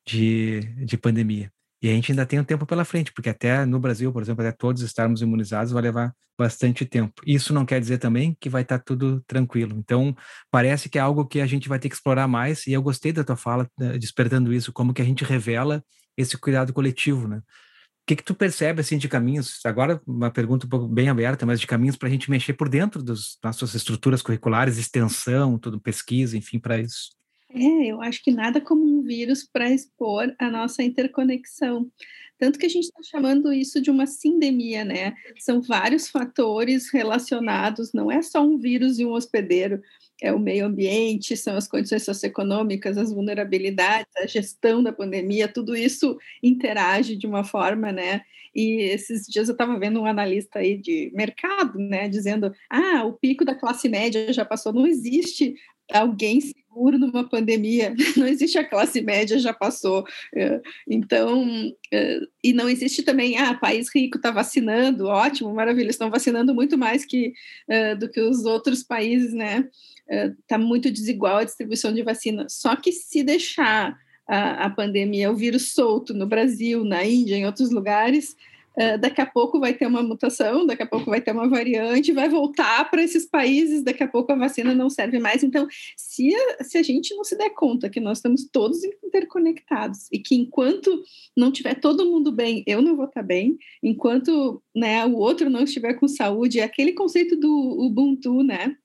de, 0.07 0.61
de 0.85 0.97
pandemia. 0.97 1.51
E 1.81 1.89
a 1.89 1.91
gente 1.91 2.11
ainda 2.11 2.25
tem 2.25 2.39
um 2.39 2.43
tempo 2.43 2.65
pela 2.65 2.85
frente, 2.85 3.11
porque 3.13 3.29
até 3.29 3.65
no 3.65 3.79
Brasil, 3.79 4.11
por 4.11 4.21
exemplo, 4.21 4.45
até 4.45 4.55
todos 4.55 4.81
estarmos 4.81 5.21
imunizados 5.21 5.71
vai 5.71 5.83
levar 5.83 6.13
bastante 6.37 6.85
tempo. 6.85 7.21
Isso 7.25 7.53
não 7.53 7.65
quer 7.65 7.79
dizer 7.79 7.97
também 7.97 8.35
que 8.39 8.49
vai 8.49 8.61
estar 8.61 8.79
tudo 8.79 9.21
tranquilo. 9.27 9.75
Então, 9.77 10.15
parece 10.51 10.89
que 10.89 10.97
é 10.97 11.01
algo 11.01 11.25
que 11.25 11.39
a 11.39 11.45
gente 11.45 11.69
vai 11.69 11.79
ter 11.79 11.89
que 11.89 11.95
explorar 11.95 12.27
mais, 12.27 12.65
e 12.67 12.73
eu 12.73 12.81
gostei 12.81 13.11
da 13.13 13.23
tua 13.23 13.37
fala, 13.37 13.69
eh, 13.79 13.97
despertando 13.97 14.53
isso, 14.53 14.73
como 14.73 14.93
que 14.93 15.01
a 15.01 15.05
gente 15.05 15.23
revela 15.23 15.83
esse 16.17 16.37
cuidado 16.37 16.73
coletivo, 16.73 17.27
né? 17.27 17.37
O 17.37 18.07
que, 18.07 18.15
que 18.17 18.23
tu 18.23 18.35
percebe 18.35 18.81
assim 18.81 18.99
de 18.99 19.09
caminhos? 19.09 19.59
Agora 19.65 19.99
uma 20.05 20.29
pergunta 20.29 20.67
um 20.67 20.69
pouco 20.69 20.87
bem 20.87 21.09
aberta, 21.09 21.43
mas 21.45 21.59
de 21.59 21.65
caminhos 21.65 21.95
para 21.97 22.07
a 22.07 22.11
gente 22.11 22.29
mexer 22.29 22.53
por 22.53 22.69
dentro 22.69 23.01
das 23.01 23.37
nossas 23.43 23.73
estruturas 23.73 24.21
curriculares, 24.21 24.77
extensão, 24.77 25.57
tudo 25.57 25.79
pesquisa, 25.81 26.37
enfim, 26.37 26.59
para 26.59 26.77
isso. 26.77 27.09
É, 27.55 27.85
eu 27.87 28.01
acho 28.01 28.21
que 28.21 28.31
nada 28.31 28.59
como 28.59 28.83
um 28.83 29.01
vírus 29.01 29.43
para 29.43 29.69
expor 29.69 30.35
a 30.37 30.51
nossa 30.51 30.83
interconexão. 30.83 31.89
Tanto 32.37 32.59
que 32.59 32.65
a 32.65 32.69
gente 32.69 32.83
está 32.83 33.01
chamando 33.01 33.53
isso 33.53 33.81
de 33.81 33.89
uma 33.89 34.05
sindemia, 34.05 34.83
né? 34.83 35.15
São 35.39 35.61
vários 35.61 36.09
fatores 36.09 36.91
relacionados, 36.91 37.93
não 37.93 38.11
é 38.11 38.21
só 38.21 38.43
um 38.45 38.57
vírus 38.57 38.99
e 38.99 39.05
um 39.05 39.13
hospedeiro, 39.13 39.81
é 40.21 40.33
o 40.33 40.39
meio 40.39 40.65
ambiente, 40.65 41.37
são 41.37 41.55
as 41.55 41.65
condições 41.65 42.03
socioeconômicas, 42.03 42.97
as 42.97 43.13
vulnerabilidades, 43.13 44.11
a 44.17 44.27
gestão 44.27 44.83
da 44.83 44.91
pandemia, 44.91 45.47
tudo 45.47 45.77
isso 45.77 46.17
interage 46.43 47.15
de 47.15 47.25
uma 47.25 47.45
forma, 47.45 47.89
né? 47.93 48.21
E 48.53 48.81
esses 48.81 49.25
dias 49.27 49.47
eu 49.47 49.53
estava 49.53 49.79
vendo 49.79 50.01
um 50.01 50.05
analista 50.05 50.59
aí 50.59 50.77
de 50.77 51.11
mercado, 51.13 51.79
né, 51.79 52.09
dizendo: 52.09 52.53
ah, 52.69 53.05
o 53.05 53.13
pico 53.13 53.45
da 53.45 53.55
classe 53.55 53.87
média 53.87 54.31
já 54.33 54.43
passou. 54.43 54.73
Não 54.73 54.85
existe 54.85 55.55
alguém 55.91 56.39
seguro 56.75 56.99
numa 56.99 57.27
pandemia. 57.27 57.95
Não 58.17 58.27
existe 58.27 58.57
a 58.57 58.67
classe 58.67 59.01
média, 59.01 59.39
já 59.39 59.53
passou. 59.53 60.05
É, 60.35 60.61
então, 60.87 61.73
é, 61.91 62.19
e 62.43 62.53
não 62.53 62.69
existe 62.69 63.01
também, 63.01 63.37
ah, 63.37 63.53
país 63.53 63.87
rico 63.93 64.17
está 64.17 64.29
vacinando, 64.29 65.05
ótimo, 65.05 65.53
maravilha, 65.53 65.89
estão 65.89 66.09
vacinando 66.09 66.53
muito 66.53 66.77
mais 66.77 67.05
que, 67.05 67.33
é, 67.67 67.95
do 67.95 68.09
que 68.09 68.19
os 68.19 68.43
outros 68.43 68.83
países, 68.83 69.33
né? 69.33 69.67
Está 70.07 70.57
muito 70.57 70.91
desigual 70.91 71.37
a 71.37 71.43
distribuição 71.43 71.91
de 71.91 72.03
vacina. 72.03 72.45
Só 72.47 72.75
que 72.75 72.91
se 72.91 73.23
deixar 73.23 73.97
a, 74.27 74.65
a 74.65 74.69
pandemia, 74.69 75.31
o 75.31 75.35
vírus 75.35 75.73
solto 75.73 76.13
no 76.13 76.27
Brasil, 76.27 76.83
na 76.83 77.03
Índia, 77.03 77.35
em 77.35 77.45
outros 77.45 77.71
lugares, 77.71 78.35
Uh, 78.77 78.97
daqui 78.99 79.21
a 79.21 79.25
pouco 79.25 79.59
vai 79.59 79.73
ter 79.73 79.87
uma 79.87 80.03
mutação, 80.03 80.65
daqui 80.65 80.83
a 80.83 80.87
pouco 80.87 81.09
vai 81.09 81.21
ter 81.21 81.31
uma 81.31 81.47
variante, 81.47 82.11
vai 82.11 82.27
voltar 82.27 82.89
para 82.91 83.01
esses 83.01 83.25
países, 83.25 83.81
daqui 83.83 84.03
a 84.03 84.07
pouco 84.07 84.31
a 84.31 84.35
vacina 84.35 84.75
não 84.75 84.89
serve 84.89 85.17
mais. 85.17 85.43
Então, 85.43 85.67
se 85.95 86.35
a, 86.35 86.63
se 86.63 86.77
a 86.77 86.83
gente 86.83 87.15
não 87.15 87.23
se 87.23 87.37
der 87.37 87.51
conta 87.51 87.89
que 87.89 87.99
nós 87.99 88.17
estamos 88.17 88.49
todos 88.51 88.83
interconectados 89.03 90.07
e 90.11 90.19
que 90.19 90.35
enquanto 90.35 91.03
não 91.37 91.51
tiver 91.51 91.75
todo 91.75 92.05
mundo 92.05 92.31
bem, 92.31 92.63
eu 92.67 92.81
não 92.81 92.95
vou 92.95 93.05
estar 93.05 93.23
bem, 93.23 93.57
enquanto 93.81 94.61
né, 94.75 95.05
o 95.05 95.15
outro 95.15 95.49
não 95.49 95.63
estiver 95.63 95.93
com 95.93 96.07
saúde, 96.07 96.59
é 96.59 96.63
aquele 96.63 96.93
conceito 96.93 97.37
do 97.37 97.49
Ubuntu, 97.79 98.43
né? 98.43 98.75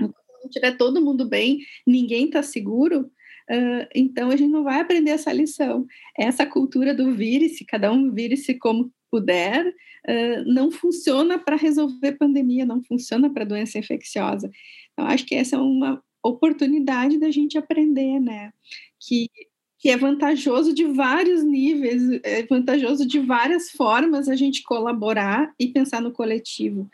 Enquanto 0.00 0.42
não 0.42 0.50
tiver 0.50 0.76
todo 0.76 1.00
mundo 1.00 1.28
bem, 1.28 1.60
ninguém 1.86 2.26
está 2.26 2.42
seguro, 2.42 3.10
Uh, 3.50 3.84
então 3.94 4.30
a 4.30 4.36
gente 4.36 4.50
não 4.50 4.64
vai 4.64 4.80
aprender 4.80 5.10
essa 5.10 5.32
lição. 5.32 5.86
Essa 6.18 6.46
cultura 6.46 6.94
do 6.94 7.14
vire-se, 7.14 7.64
cada 7.64 7.92
um 7.92 8.10
vire-se 8.10 8.54
como 8.54 8.90
puder, 9.14 9.64
uh, 9.68 10.44
não 10.44 10.72
funciona 10.72 11.38
para 11.38 11.54
resolver 11.54 12.18
pandemia, 12.18 12.66
não 12.66 12.82
funciona 12.82 13.30
para 13.30 13.44
doença 13.44 13.78
infecciosa. 13.78 14.50
Então, 14.92 15.06
acho 15.06 15.24
que 15.24 15.36
essa 15.36 15.54
é 15.54 15.58
uma 15.60 16.02
oportunidade 16.20 17.16
da 17.16 17.30
gente 17.30 17.56
aprender, 17.56 18.18
né? 18.18 18.52
Que, 18.98 19.30
que 19.78 19.88
é 19.88 19.96
vantajoso 19.96 20.74
de 20.74 20.84
vários 20.84 21.44
níveis, 21.44 22.02
é 22.24 22.42
vantajoso 22.42 23.06
de 23.06 23.20
várias 23.20 23.70
formas 23.70 24.28
a 24.28 24.34
gente 24.34 24.64
colaborar 24.64 25.54
e 25.60 25.68
pensar 25.68 26.00
no 26.00 26.10
coletivo. 26.10 26.90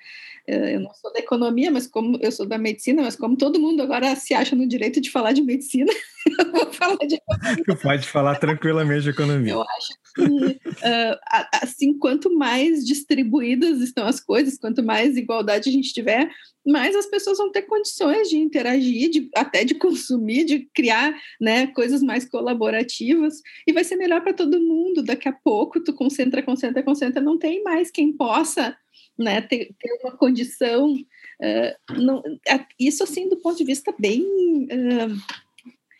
Eu 0.51 0.81
não 0.81 0.93
sou 0.95 1.13
da 1.13 1.21
economia, 1.21 1.71
mas 1.71 1.87
como 1.87 2.19
eu 2.21 2.33
sou 2.33 2.47
da 2.47 2.59
medicina, 2.59 3.03
mas 3.03 3.15
como 3.15 3.37
todo 3.37 3.61
mundo 3.61 3.83
agora 3.83 4.17
se 4.17 4.35
acha 4.35 4.57
no 4.57 4.67
direito 4.67 5.01
de 5.01 5.11
falar 5.11 5.33
de 5.33 5.43
medicina, 5.43 5.93
eu 6.39 6.51
vou 6.51 6.73
falar 6.73 7.07
de 7.07 7.15
economia. 7.15 7.77
Pode 7.81 8.09
falar 8.09 8.37
tranquilamente 8.37 9.03
de 9.03 9.11
economia. 9.11 9.53
Eu 9.53 9.63
acho 9.63 9.89
que, 10.15 10.23
uh, 10.23 11.19
assim, 11.63 11.97
quanto 11.97 12.37
mais 12.37 12.85
distribuídas 12.85 13.81
estão 13.81 14.07
as 14.07 14.19
coisas, 14.19 14.59
quanto 14.59 14.83
mais 14.83 15.17
igualdade 15.17 15.69
a 15.69 15.73
gente 15.73 15.93
tiver, 15.93 16.29
mais 16.67 16.95
as 16.95 17.07
pessoas 17.07 17.39
vão 17.39 17.51
ter 17.51 17.63
condições 17.63 18.29
de 18.29 18.37
interagir, 18.37 19.11
de, 19.11 19.31
até 19.35 19.65
de 19.65 19.75
consumir, 19.75 20.45
de 20.45 20.69
criar 20.75 21.15
né, 21.41 21.69
coisas 21.69 22.03
mais 22.03 22.29
colaborativas, 22.29 23.35
e 23.67 23.73
vai 23.73 23.85
ser 23.85 23.97
melhor 23.97 24.21
para 24.21 24.35
todo 24.35 24.61
mundo. 24.61 25.03
Daqui 25.03 25.29
a 25.29 25.33
pouco, 25.33 25.83
tu 25.83 25.95
concentra, 25.95 26.43
concentra, 26.43 26.83
concentra, 26.83 27.23
não 27.23 27.39
tem 27.39 27.63
mais 27.63 27.91
quem 27.91 28.13
possa 28.13 28.77
né, 29.19 29.41
ter, 29.41 29.75
ter 29.79 29.99
uma 30.03 30.17
condição. 30.17 30.93
Uh, 30.93 32.01
não, 32.01 32.23
isso, 32.79 33.03
assim, 33.03 33.29
do 33.29 33.37
ponto 33.37 33.59
de 33.59 33.65
vista 33.65 33.95
bem. 33.99 34.23
Uh, 34.23 35.41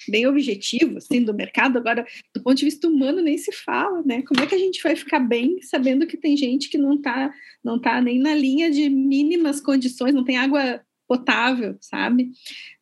bem 0.09 0.27
objetivo, 0.27 0.97
assim, 0.97 1.23
do 1.23 1.35
mercado. 1.35 1.77
Agora, 1.77 2.07
do 2.35 2.43
ponto 2.43 2.57
de 2.57 2.65
vista 2.65 2.89
humano, 2.89 3.21
nem 3.21 3.37
se 3.37 3.53
fala, 3.53 4.03
né? 4.03 4.23
Como 4.23 4.41
é 4.41 4.47
que 4.47 4.55
a 4.55 4.59
gente 4.59 4.83
vai 4.83 4.97
ficar 4.97 5.21
bem 5.21 5.61
sabendo 5.61 6.07
que 6.07 6.17
tem 6.17 6.37
gente 6.37 6.71
que 6.71 6.79
não 6.79 6.95
está 6.95 7.33
não 7.63 7.79
tá 7.79 8.01
nem 8.01 8.19
na 8.19 8.35
linha 8.35 8.71
de 8.71 8.89
mínimas 8.89 9.61
condições, 9.61 10.15
não 10.15 10.25
tem 10.25 10.39
água 10.39 10.81
potável, 11.07 11.77
sabe? 11.81 12.31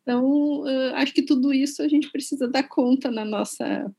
Então, 0.01 0.61
uh, 0.61 0.95
acho 0.95 1.13
que 1.13 1.23
tudo 1.23 1.53
isso 1.53 1.81
a 1.81 1.87
gente 1.87 2.11
precisa 2.11 2.47
dar 2.47 2.63
conta 2.63 3.09
na 3.09 3.25
nossa 3.25 3.91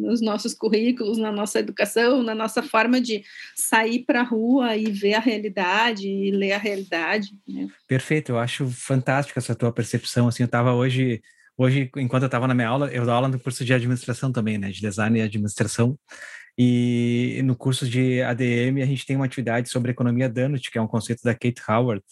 nos 0.00 0.20
nossos 0.20 0.54
currículos, 0.54 1.18
na 1.18 1.32
nossa 1.32 1.58
educação, 1.58 2.22
na 2.22 2.34
nossa 2.34 2.62
forma 2.62 3.00
de 3.00 3.24
sair 3.54 4.04
para 4.04 4.20
a 4.20 4.24
rua 4.24 4.76
e 4.76 4.90
ver 4.90 5.14
a 5.14 5.20
realidade 5.20 6.08
e 6.08 6.30
ler 6.30 6.52
a 6.52 6.58
realidade. 6.58 7.30
Né? 7.48 7.68
Perfeito, 7.88 8.32
eu 8.32 8.38
acho 8.38 8.66
fantástica 8.68 9.40
essa 9.40 9.54
tua 9.54 9.72
percepção. 9.72 10.28
Assim, 10.28 10.42
eu 10.42 10.46
estava 10.46 10.72
hoje 10.74 11.22
Hoje, 11.58 11.90
enquanto 11.96 12.24
eu 12.24 12.26
estava 12.26 12.46
na 12.46 12.54
minha 12.54 12.68
aula, 12.68 12.92
eu 12.92 13.06
dou 13.06 13.14
aula 13.14 13.28
no 13.28 13.40
curso 13.40 13.64
de 13.64 13.72
administração 13.72 14.30
também, 14.30 14.58
né? 14.58 14.70
De 14.70 14.78
design 14.78 15.18
e 15.18 15.22
administração. 15.22 15.98
E 16.58 17.40
no 17.44 17.56
curso 17.56 17.88
de 17.88 18.20
ADM, 18.22 18.82
a 18.82 18.86
gente 18.86 19.06
tem 19.06 19.16
uma 19.16 19.24
atividade 19.24 19.70
sobre 19.70 19.90
economia 19.90 20.28
Donut, 20.28 20.70
que 20.70 20.76
é 20.76 20.82
um 20.82 20.86
conceito 20.86 21.22
da 21.22 21.34
Kate 21.34 21.62
Howard, 21.68 22.02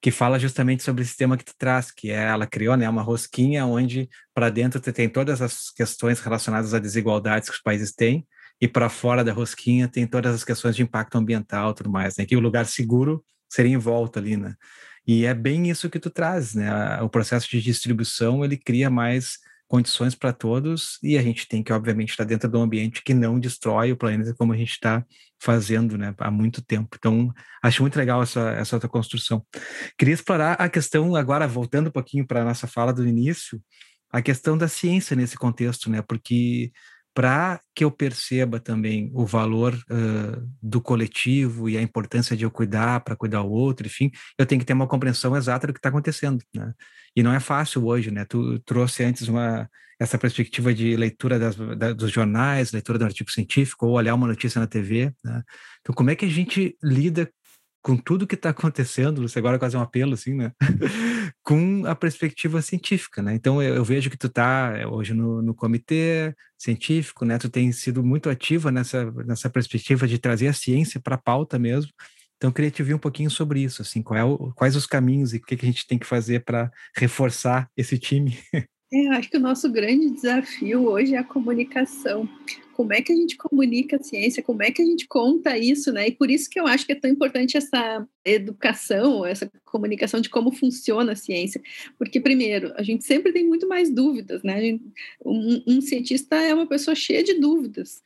que 0.00 0.10
fala 0.10 0.38
justamente 0.38 0.82
sobre 0.82 1.02
esse 1.02 1.16
tema 1.16 1.36
que 1.36 1.44
tu 1.44 1.54
traz, 1.58 1.90
que 1.90 2.10
é, 2.10 2.28
ela 2.28 2.46
criou 2.46 2.76
né, 2.76 2.88
uma 2.88 3.02
rosquinha 3.02 3.66
onde 3.66 4.08
para 4.34 4.48
dentro 4.48 4.80
tu 4.80 4.92
tem 4.92 5.08
todas 5.08 5.42
as 5.42 5.70
questões 5.70 6.20
relacionadas 6.20 6.72
às 6.72 6.80
desigualdades 6.80 7.48
que 7.48 7.54
os 7.54 7.62
países 7.62 7.92
têm, 7.92 8.26
e 8.60 8.68
para 8.68 8.88
fora 8.88 9.24
da 9.24 9.32
rosquinha 9.32 9.88
tem 9.88 10.06
todas 10.06 10.34
as 10.34 10.44
questões 10.44 10.76
de 10.76 10.82
impacto 10.82 11.16
ambiental 11.16 11.70
e 11.70 11.74
tudo 11.74 11.90
mais, 11.90 12.16
né? 12.16 12.26
Que 12.26 12.36
o 12.36 12.40
lugar 12.40 12.66
seguro 12.66 13.24
seria 13.48 13.72
em 13.72 13.78
volta 13.78 14.20
ali, 14.20 14.36
né? 14.36 14.54
E 15.06 15.24
é 15.24 15.32
bem 15.32 15.70
isso 15.70 15.88
que 15.88 15.98
tu 15.98 16.10
traz, 16.10 16.54
né? 16.54 17.00
O 17.00 17.08
processo 17.08 17.48
de 17.48 17.60
distribuição, 17.60 18.44
ele 18.44 18.56
cria 18.56 18.90
mais 18.90 19.38
condições 19.70 20.16
para 20.16 20.32
todos 20.32 20.98
e 21.00 21.16
a 21.16 21.22
gente 21.22 21.46
tem 21.46 21.62
que, 21.62 21.72
obviamente, 21.72 22.10
estar 22.10 22.24
dentro 22.24 22.50
de 22.50 22.56
um 22.56 22.62
ambiente 22.62 23.04
que 23.04 23.14
não 23.14 23.38
destrói 23.38 23.92
o 23.92 23.96
planeta 23.96 24.34
como 24.36 24.52
a 24.52 24.56
gente 24.56 24.72
está 24.72 25.06
fazendo 25.40 25.96
né, 25.96 26.12
há 26.18 26.28
muito 26.28 26.60
tempo. 26.60 26.96
Então, 26.98 27.32
acho 27.62 27.80
muito 27.80 27.96
legal 27.96 28.20
essa, 28.20 28.50
essa 28.50 28.74
outra 28.74 28.88
construção. 28.88 29.46
Queria 29.96 30.12
explorar 30.12 30.54
a 30.54 30.68
questão, 30.68 31.14
agora 31.14 31.46
voltando 31.46 31.86
um 31.86 31.92
pouquinho 31.92 32.26
para 32.26 32.42
a 32.42 32.44
nossa 32.44 32.66
fala 32.66 32.92
do 32.92 33.06
início, 33.06 33.62
a 34.10 34.20
questão 34.20 34.58
da 34.58 34.66
ciência 34.66 35.14
nesse 35.14 35.36
contexto, 35.36 35.88
né? 35.88 36.02
Porque 36.02 36.72
para 37.14 37.60
que 37.74 37.84
eu 37.84 37.90
perceba 37.90 38.60
também 38.60 39.10
o 39.14 39.26
valor 39.26 39.74
uh, 39.74 40.48
do 40.62 40.80
coletivo 40.80 41.68
e 41.68 41.76
a 41.76 41.82
importância 41.82 42.36
de 42.36 42.44
eu 42.44 42.50
cuidar 42.50 43.00
para 43.00 43.16
cuidar 43.16 43.42
o 43.42 43.50
outro, 43.50 43.86
enfim, 43.86 44.10
eu 44.38 44.46
tenho 44.46 44.60
que 44.60 44.64
ter 44.64 44.72
uma 44.72 44.86
compreensão 44.86 45.36
exata 45.36 45.66
do 45.66 45.72
que 45.72 45.78
está 45.78 45.88
acontecendo, 45.88 46.42
né? 46.54 46.72
E 47.16 47.22
não 47.22 47.32
é 47.32 47.40
fácil 47.40 47.86
hoje, 47.86 48.10
né? 48.10 48.24
Tu 48.24 48.58
trouxe 48.60 49.02
antes 49.02 49.28
uma 49.28 49.68
essa 50.00 50.16
perspectiva 50.16 50.72
de 50.72 50.96
leitura 50.96 51.38
das, 51.38 51.56
da, 51.76 51.92
dos 51.92 52.10
jornais, 52.10 52.72
leitura 52.72 52.98
do 52.98 53.04
artigo 53.04 53.30
científico 53.30 53.86
ou 53.86 53.92
olhar 53.92 54.14
uma 54.14 54.26
notícia 54.26 54.58
na 54.58 54.66
TV, 54.66 55.12
né? 55.22 55.42
Então, 55.80 55.94
como 55.94 56.10
é 56.10 56.16
que 56.16 56.24
a 56.24 56.30
gente 56.30 56.74
lida 56.82 57.30
com 57.82 57.96
tudo 57.96 58.26
que 58.26 58.34
está 58.34 58.50
acontecendo, 58.50 59.26
você 59.26 59.38
agora 59.38 59.58
quase 59.58 59.76
um 59.76 59.80
apelo, 59.80 60.14
assim, 60.14 60.34
né? 60.34 60.52
com 61.42 61.84
a 61.86 61.94
perspectiva 61.94 62.60
científica, 62.60 63.22
né? 63.22 63.34
Então, 63.34 63.62
eu, 63.62 63.76
eu 63.76 63.84
vejo 63.84 64.10
que 64.10 64.18
tu 64.18 64.26
está 64.26 64.74
eh, 64.76 64.86
hoje 64.86 65.14
no, 65.14 65.40
no, 65.40 65.54
comitê 65.54 66.34
científico, 66.58 67.24
né? 67.24 67.38
Tu 67.38 67.48
tem 67.48 67.72
sido 67.72 68.02
muito 68.02 68.28
ativa 68.28 68.70
nessa, 68.70 69.10
nessa 69.24 69.48
perspectiva 69.48 70.06
de 70.06 70.18
trazer 70.18 70.48
a 70.48 70.52
ciência 70.52 71.00
para 71.00 71.14
a 71.14 71.20
pauta 71.20 71.58
mesmo. 71.58 71.90
Então, 72.36 72.50
eu 72.50 72.54
queria 72.54 72.70
te 72.70 72.82
ouvir 72.82 72.94
um 72.94 72.98
pouquinho 72.98 73.30
sobre 73.30 73.60
isso, 73.60 73.82
assim, 73.82 74.02
é 74.12 74.24
o, 74.24 74.52
quais 74.54 74.76
os 74.76 74.86
caminhos 74.86 75.34
e 75.34 75.38
o 75.38 75.42
que, 75.42 75.56
que 75.56 75.66
a 75.66 75.68
gente 75.68 75.86
tem 75.86 75.98
que 75.98 76.06
fazer 76.06 76.44
para 76.44 76.70
reforçar 76.96 77.70
esse 77.76 77.98
time. 77.98 78.38
É, 78.92 79.06
acho 79.10 79.30
que 79.30 79.36
o 79.36 79.40
nosso 79.40 79.70
grande 79.70 80.10
desafio 80.10 80.88
hoje 80.88 81.14
é 81.14 81.18
a 81.18 81.22
comunicação. 81.22 82.28
Como 82.80 82.94
é 82.94 83.02
que 83.02 83.12
a 83.12 83.14
gente 83.14 83.36
comunica 83.36 83.96
a 83.96 84.02
ciência? 84.02 84.42
Como 84.42 84.62
é 84.62 84.70
que 84.70 84.80
a 84.80 84.84
gente 84.86 85.06
conta 85.06 85.58
isso, 85.58 85.92
né? 85.92 86.08
E 86.08 86.12
por 86.12 86.30
isso 86.30 86.48
que 86.48 86.58
eu 86.58 86.66
acho 86.66 86.86
que 86.86 86.92
é 86.92 86.94
tão 86.94 87.10
importante 87.10 87.58
essa 87.58 88.08
educação, 88.24 89.26
essa 89.26 89.52
comunicação 89.66 90.18
de 90.18 90.30
como 90.30 90.50
funciona 90.50 91.12
a 91.12 91.14
ciência. 91.14 91.60
Porque, 91.98 92.18
primeiro, 92.18 92.72
a 92.76 92.82
gente 92.82 93.04
sempre 93.04 93.34
tem 93.34 93.46
muito 93.46 93.68
mais 93.68 93.90
dúvidas, 93.90 94.42
né? 94.42 94.78
Um, 95.22 95.62
um 95.66 95.80
cientista 95.82 96.36
é 96.36 96.54
uma 96.54 96.66
pessoa 96.66 96.94
cheia 96.94 97.22
de 97.22 97.34
dúvidas 97.34 98.02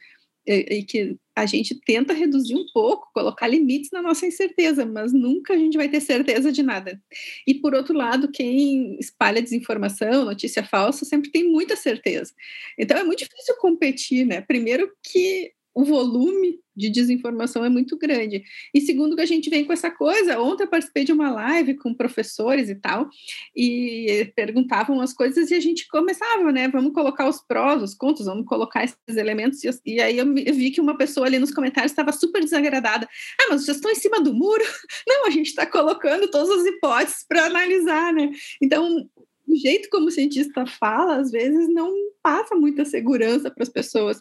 e, 0.46 0.82
que 0.84 1.16
a 1.34 1.46
gente 1.46 1.74
tenta 1.84 2.12
reduzir 2.12 2.54
um 2.54 2.66
pouco, 2.72 3.10
colocar 3.12 3.48
limites 3.48 3.90
na 3.92 4.00
nossa 4.00 4.26
incerteza, 4.26 4.86
mas 4.86 5.12
nunca 5.12 5.54
a 5.54 5.56
gente 5.56 5.76
vai 5.76 5.88
ter 5.88 6.00
certeza 6.00 6.52
de 6.52 6.62
nada. 6.62 7.00
E 7.46 7.54
por 7.54 7.74
outro 7.74 7.96
lado, 7.96 8.30
quem 8.30 8.96
espalha 9.00 9.42
desinformação, 9.42 10.24
notícia 10.24 10.62
falsa, 10.62 11.04
sempre 11.04 11.30
tem 11.30 11.44
muita 11.50 11.76
certeza. 11.76 12.32
Então 12.78 12.96
é 12.96 13.04
muito 13.04 13.20
difícil 13.20 13.56
competir, 13.56 14.24
né? 14.26 14.40
Primeiro 14.42 14.90
que 15.02 15.52
o 15.74 15.84
volume 15.84 16.60
de 16.76 16.90
desinformação 16.90 17.64
é 17.64 17.68
muito 17.68 17.96
grande. 17.96 18.42
E 18.72 18.80
segundo 18.80 19.14
que 19.14 19.22
a 19.22 19.26
gente 19.26 19.48
vem 19.48 19.64
com 19.64 19.72
essa 19.72 19.90
coisa, 19.90 20.40
ontem 20.40 20.64
eu 20.64 20.68
participei 20.68 21.04
de 21.04 21.12
uma 21.12 21.30
live 21.30 21.74
com 21.74 21.94
professores 21.94 22.68
e 22.68 22.74
tal, 22.74 23.08
e 23.54 24.32
perguntavam 24.34 25.00
as 25.00 25.12
coisas 25.12 25.50
e 25.50 25.54
a 25.54 25.60
gente 25.60 25.86
começava, 25.88 26.50
né? 26.50 26.68
Vamos 26.68 26.92
colocar 26.92 27.28
os 27.28 27.40
prós, 27.40 27.82
os 27.82 27.94
contras, 27.94 28.26
vamos 28.26 28.46
colocar 28.46 28.84
esses 28.84 28.98
elementos. 29.08 29.60
E, 29.84 30.00
aí 30.00 30.18
eu 30.18 30.32
vi 30.34 30.70
que 30.70 30.80
uma 30.80 30.96
pessoa 30.96 31.26
ali 31.26 31.38
nos 31.38 31.52
comentários 31.52 31.92
estava 31.92 32.12
super 32.12 32.42
desagradada. 32.42 33.08
Ah, 33.40 33.46
mas 33.50 33.64
vocês 33.64 33.76
estão 33.76 33.90
em 33.90 33.96
cima 33.96 34.20
do 34.20 34.34
muro? 34.34 34.64
Não, 35.06 35.26
a 35.26 35.30
gente 35.30 35.48
está 35.48 35.66
colocando 35.66 36.28
todas 36.30 36.50
as 36.50 36.66
hipóteses 36.66 37.24
para 37.28 37.46
analisar, 37.46 38.12
né? 38.12 38.30
Então, 38.60 39.08
o 39.46 39.56
jeito 39.56 39.88
como 39.90 40.06
o 40.06 40.10
cientista 40.10 40.66
fala, 40.66 41.16
às 41.16 41.30
vezes, 41.30 41.68
não 41.72 41.92
passa 42.22 42.54
muita 42.54 42.84
segurança 42.84 43.50
para 43.50 43.62
as 43.62 43.68
pessoas. 43.68 44.20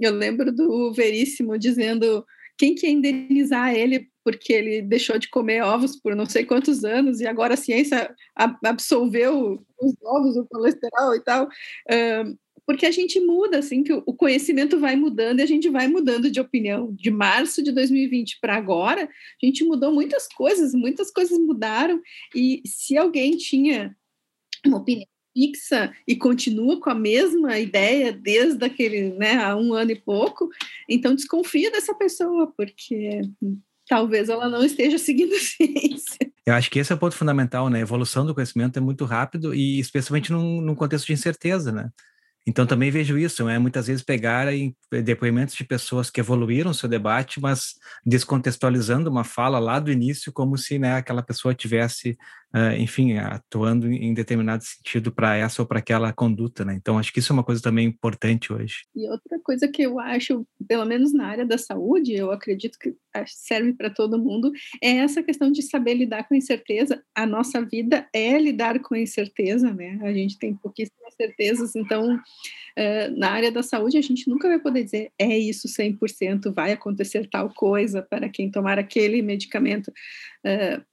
Eu 0.00 0.12
lembro 0.12 0.50
do 0.50 0.92
Veríssimo 0.92 1.58
dizendo 1.58 2.24
quem 2.56 2.74
que 2.74 2.86
ia 2.86 2.92
indenizar 2.92 3.74
ele 3.74 4.10
porque 4.24 4.52
ele 4.52 4.82
deixou 4.82 5.18
de 5.18 5.28
comer 5.28 5.62
ovos 5.62 5.96
por 5.96 6.14
não 6.14 6.26
sei 6.26 6.44
quantos 6.44 6.84
anos 6.84 7.20
e 7.20 7.26
agora 7.26 7.54
a 7.54 7.56
ciência 7.56 8.14
absolveu 8.64 9.64
os 9.80 9.94
ovos, 10.02 10.36
o 10.36 10.46
colesterol 10.46 11.14
e 11.14 11.20
tal. 11.20 11.48
porque 12.66 12.86
a 12.86 12.90
gente 12.90 13.18
muda, 13.18 13.58
assim, 13.58 13.82
que 13.82 13.92
o 13.92 14.14
conhecimento 14.14 14.78
vai 14.78 14.94
mudando 14.94 15.40
e 15.40 15.42
a 15.42 15.46
gente 15.46 15.68
vai 15.68 15.88
mudando 15.88 16.30
de 16.30 16.40
opinião. 16.40 16.92
De 16.92 17.10
março 17.10 17.62
de 17.62 17.72
2020 17.72 18.38
para 18.40 18.56
agora, 18.56 19.04
a 19.04 19.46
gente 19.46 19.64
mudou 19.64 19.92
muitas 19.92 20.28
coisas, 20.28 20.72
muitas 20.74 21.10
coisas 21.10 21.38
mudaram. 21.38 22.00
E 22.34 22.62
se 22.66 22.96
alguém 22.96 23.36
tinha 23.36 23.96
uma 24.64 24.78
opinião 24.78 25.09
fixa 25.32 25.92
e 26.06 26.16
continua 26.16 26.80
com 26.80 26.90
a 26.90 26.94
mesma 26.94 27.58
ideia 27.58 28.12
desde 28.12 28.64
aquele, 28.64 29.12
né, 29.14 29.36
há 29.36 29.56
um 29.56 29.72
ano 29.74 29.90
e 29.92 29.96
pouco, 29.96 30.48
então 30.88 31.14
desconfia 31.14 31.70
dessa 31.70 31.94
pessoa, 31.94 32.52
porque 32.56 33.22
talvez 33.88 34.28
ela 34.28 34.48
não 34.48 34.64
esteja 34.64 34.98
seguindo 34.98 35.34
ciência. 35.38 36.30
Eu 36.46 36.54
acho 36.54 36.70
que 36.70 36.78
esse 36.78 36.92
é 36.92 36.94
o 36.94 36.98
ponto 36.98 37.14
fundamental, 37.14 37.68
né? 37.68 37.78
A 37.78 37.82
evolução 37.82 38.24
do 38.24 38.34
conhecimento 38.34 38.76
é 38.76 38.80
muito 38.80 39.04
rápido 39.04 39.54
e 39.54 39.78
especialmente 39.78 40.32
num, 40.32 40.60
num 40.60 40.74
contexto 40.74 41.06
de 41.06 41.12
incerteza, 41.12 41.70
né? 41.70 41.90
Então 42.46 42.66
também 42.66 42.90
vejo 42.90 43.18
isso, 43.18 43.48
é 43.48 43.58
muitas 43.58 43.86
vezes 43.86 44.02
pegarem 44.02 44.74
depoimentos 45.04 45.54
de 45.54 45.62
pessoas 45.62 46.10
que 46.10 46.20
evoluíram 46.20 46.72
seu 46.72 46.88
debate, 46.88 47.38
mas 47.38 47.74
descontextualizando 48.04 49.10
uma 49.10 49.24
fala 49.24 49.58
lá 49.58 49.78
do 49.78 49.92
início, 49.92 50.32
como 50.32 50.56
se 50.56 50.78
né, 50.78 50.94
aquela 50.94 51.22
pessoa 51.22 51.54
tivesse 51.54 52.16
uh, 52.54 52.76
enfim, 52.78 53.16
atuando 53.16 53.90
em 53.90 54.12
determinado 54.12 54.64
sentido 54.64 55.12
para 55.12 55.36
essa 55.36 55.62
ou 55.62 55.68
para 55.68 55.78
aquela 55.78 56.12
conduta, 56.12 56.64
né? 56.64 56.74
Então, 56.74 56.98
acho 56.98 57.12
que 57.12 57.18
isso 57.18 57.32
é 57.32 57.34
uma 57.34 57.44
coisa 57.44 57.62
também 57.62 57.86
importante 57.86 58.52
hoje. 58.52 58.84
E 58.94 59.08
outra 59.08 59.38
coisa 59.40 59.68
que 59.68 59.82
eu 59.82 59.98
acho, 59.98 60.46
pelo 60.68 60.84
menos 60.84 61.12
na 61.12 61.26
área 61.26 61.46
da 61.46 61.58
saúde, 61.58 62.14
eu 62.14 62.30
acredito 62.30 62.78
que 62.78 62.94
serve 63.26 63.72
para 63.72 63.90
todo 63.90 64.18
mundo, 64.18 64.52
é 64.82 64.96
essa 64.96 65.22
questão 65.22 65.50
de 65.50 65.62
saber 65.62 65.94
lidar 65.94 66.28
com 66.28 66.34
incerteza. 66.34 67.02
A 67.14 67.26
nossa 67.26 67.64
vida 67.64 68.06
é 68.12 68.38
lidar 68.38 68.80
com 68.80 68.94
incerteza, 68.94 69.72
né? 69.72 69.98
A 70.02 70.12
gente 70.12 70.38
tem 70.38 70.54
pouquíssimas 70.54 71.14
certezas, 71.14 71.74
então, 71.76 72.14
uh, 72.14 73.16
na 73.16 73.30
área 73.30 73.52
da 73.52 73.62
saúde, 73.62 73.98
a 73.98 74.02
gente 74.02 74.28
nunca 74.28 74.48
vai 74.48 74.58
poder 74.58 74.84
dizer 74.84 75.12
é 75.18 75.38
isso 75.38 75.68
100%, 75.68 76.52
vai 76.52 76.72
acontecer 76.72 77.28
tal 77.28 77.52
coisa 77.52 78.02
para 78.02 78.28
quem 78.28 78.50
tomar 78.50 78.78
aquele 78.78 79.22
medicamento. 79.22 79.88
Uh, 80.44 80.90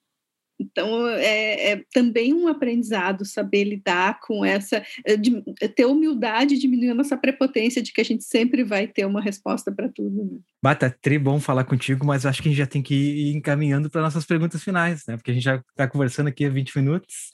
Então, 0.59 1.07
é, 1.07 1.71
é, 1.71 1.83
também 1.93 2.33
um 2.33 2.47
aprendizado 2.47 3.25
saber 3.25 3.63
lidar 3.63 4.19
com 4.19 4.43
essa, 4.43 4.83
eh, 5.05 5.15
de, 5.15 5.43
eh, 5.61 5.67
ter 5.67 5.85
humildade, 5.85 6.57
diminuir 6.57 6.89
a 6.89 6.95
nossa 6.95 7.15
prepotência 7.15 7.81
de 7.81 7.93
que 7.93 8.01
a 8.01 8.03
gente 8.03 8.23
sempre 8.23 8.63
vai 8.63 8.87
ter 8.87 9.05
uma 9.05 9.21
resposta 9.21 9.71
para 9.71 9.87
tudo. 9.87 10.23
Né? 10.23 10.39
Bata, 10.61 10.95
tri 11.01 11.19
bom 11.19 11.39
falar 11.39 11.63
contigo, 11.63 12.05
mas 12.05 12.25
acho 12.25 12.41
que 12.41 12.49
a 12.49 12.51
gente 12.51 12.57
já 12.57 12.65
tem 12.65 12.81
que 12.81 12.95
ir 12.95 13.35
encaminhando 13.35 13.89
para 13.89 14.01
nossas 14.01 14.25
perguntas 14.25 14.63
finais, 14.63 15.03
né? 15.07 15.15
Porque 15.15 15.31
a 15.31 15.33
gente 15.33 15.43
já 15.43 15.55
está 15.69 15.87
conversando 15.87 16.27
aqui 16.27 16.45
há 16.45 16.49
20 16.49 16.75
minutos 16.77 17.31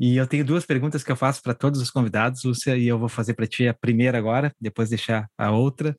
e 0.00 0.16
eu 0.16 0.26
tenho 0.26 0.44
duas 0.44 0.66
perguntas 0.66 1.04
que 1.04 1.12
eu 1.12 1.16
faço 1.16 1.42
para 1.42 1.54
todos 1.54 1.80
os 1.80 1.90
convidados, 1.90 2.42
Lúcia, 2.44 2.76
e 2.76 2.88
eu 2.88 2.98
vou 2.98 3.08
fazer 3.08 3.34
para 3.34 3.46
ti 3.46 3.68
a 3.68 3.74
primeira 3.74 4.18
agora, 4.18 4.52
depois 4.60 4.88
deixar 4.88 5.28
a 5.38 5.52
outra. 5.52 5.96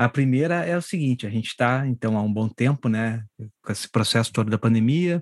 A 0.00 0.08
primeira 0.08 0.64
é 0.64 0.74
o 0.74 0.80
seguinte: 0.80 1.26
a 1.26 1.30
gente 1.30 1.48
está, 1.48 1.86
então, 1.86 2.16
há 2.16 2.22
um 2.22 2.32
bom 2.32 2.48
tempo, 2.48 2.88
né, 2.88 3.22
com 3.62 3.70
esse 3.70 3.86
processo 3.86 4.32
todo 4.32 4.50
da 4.50 4.56
pandemia, 4.56 5.20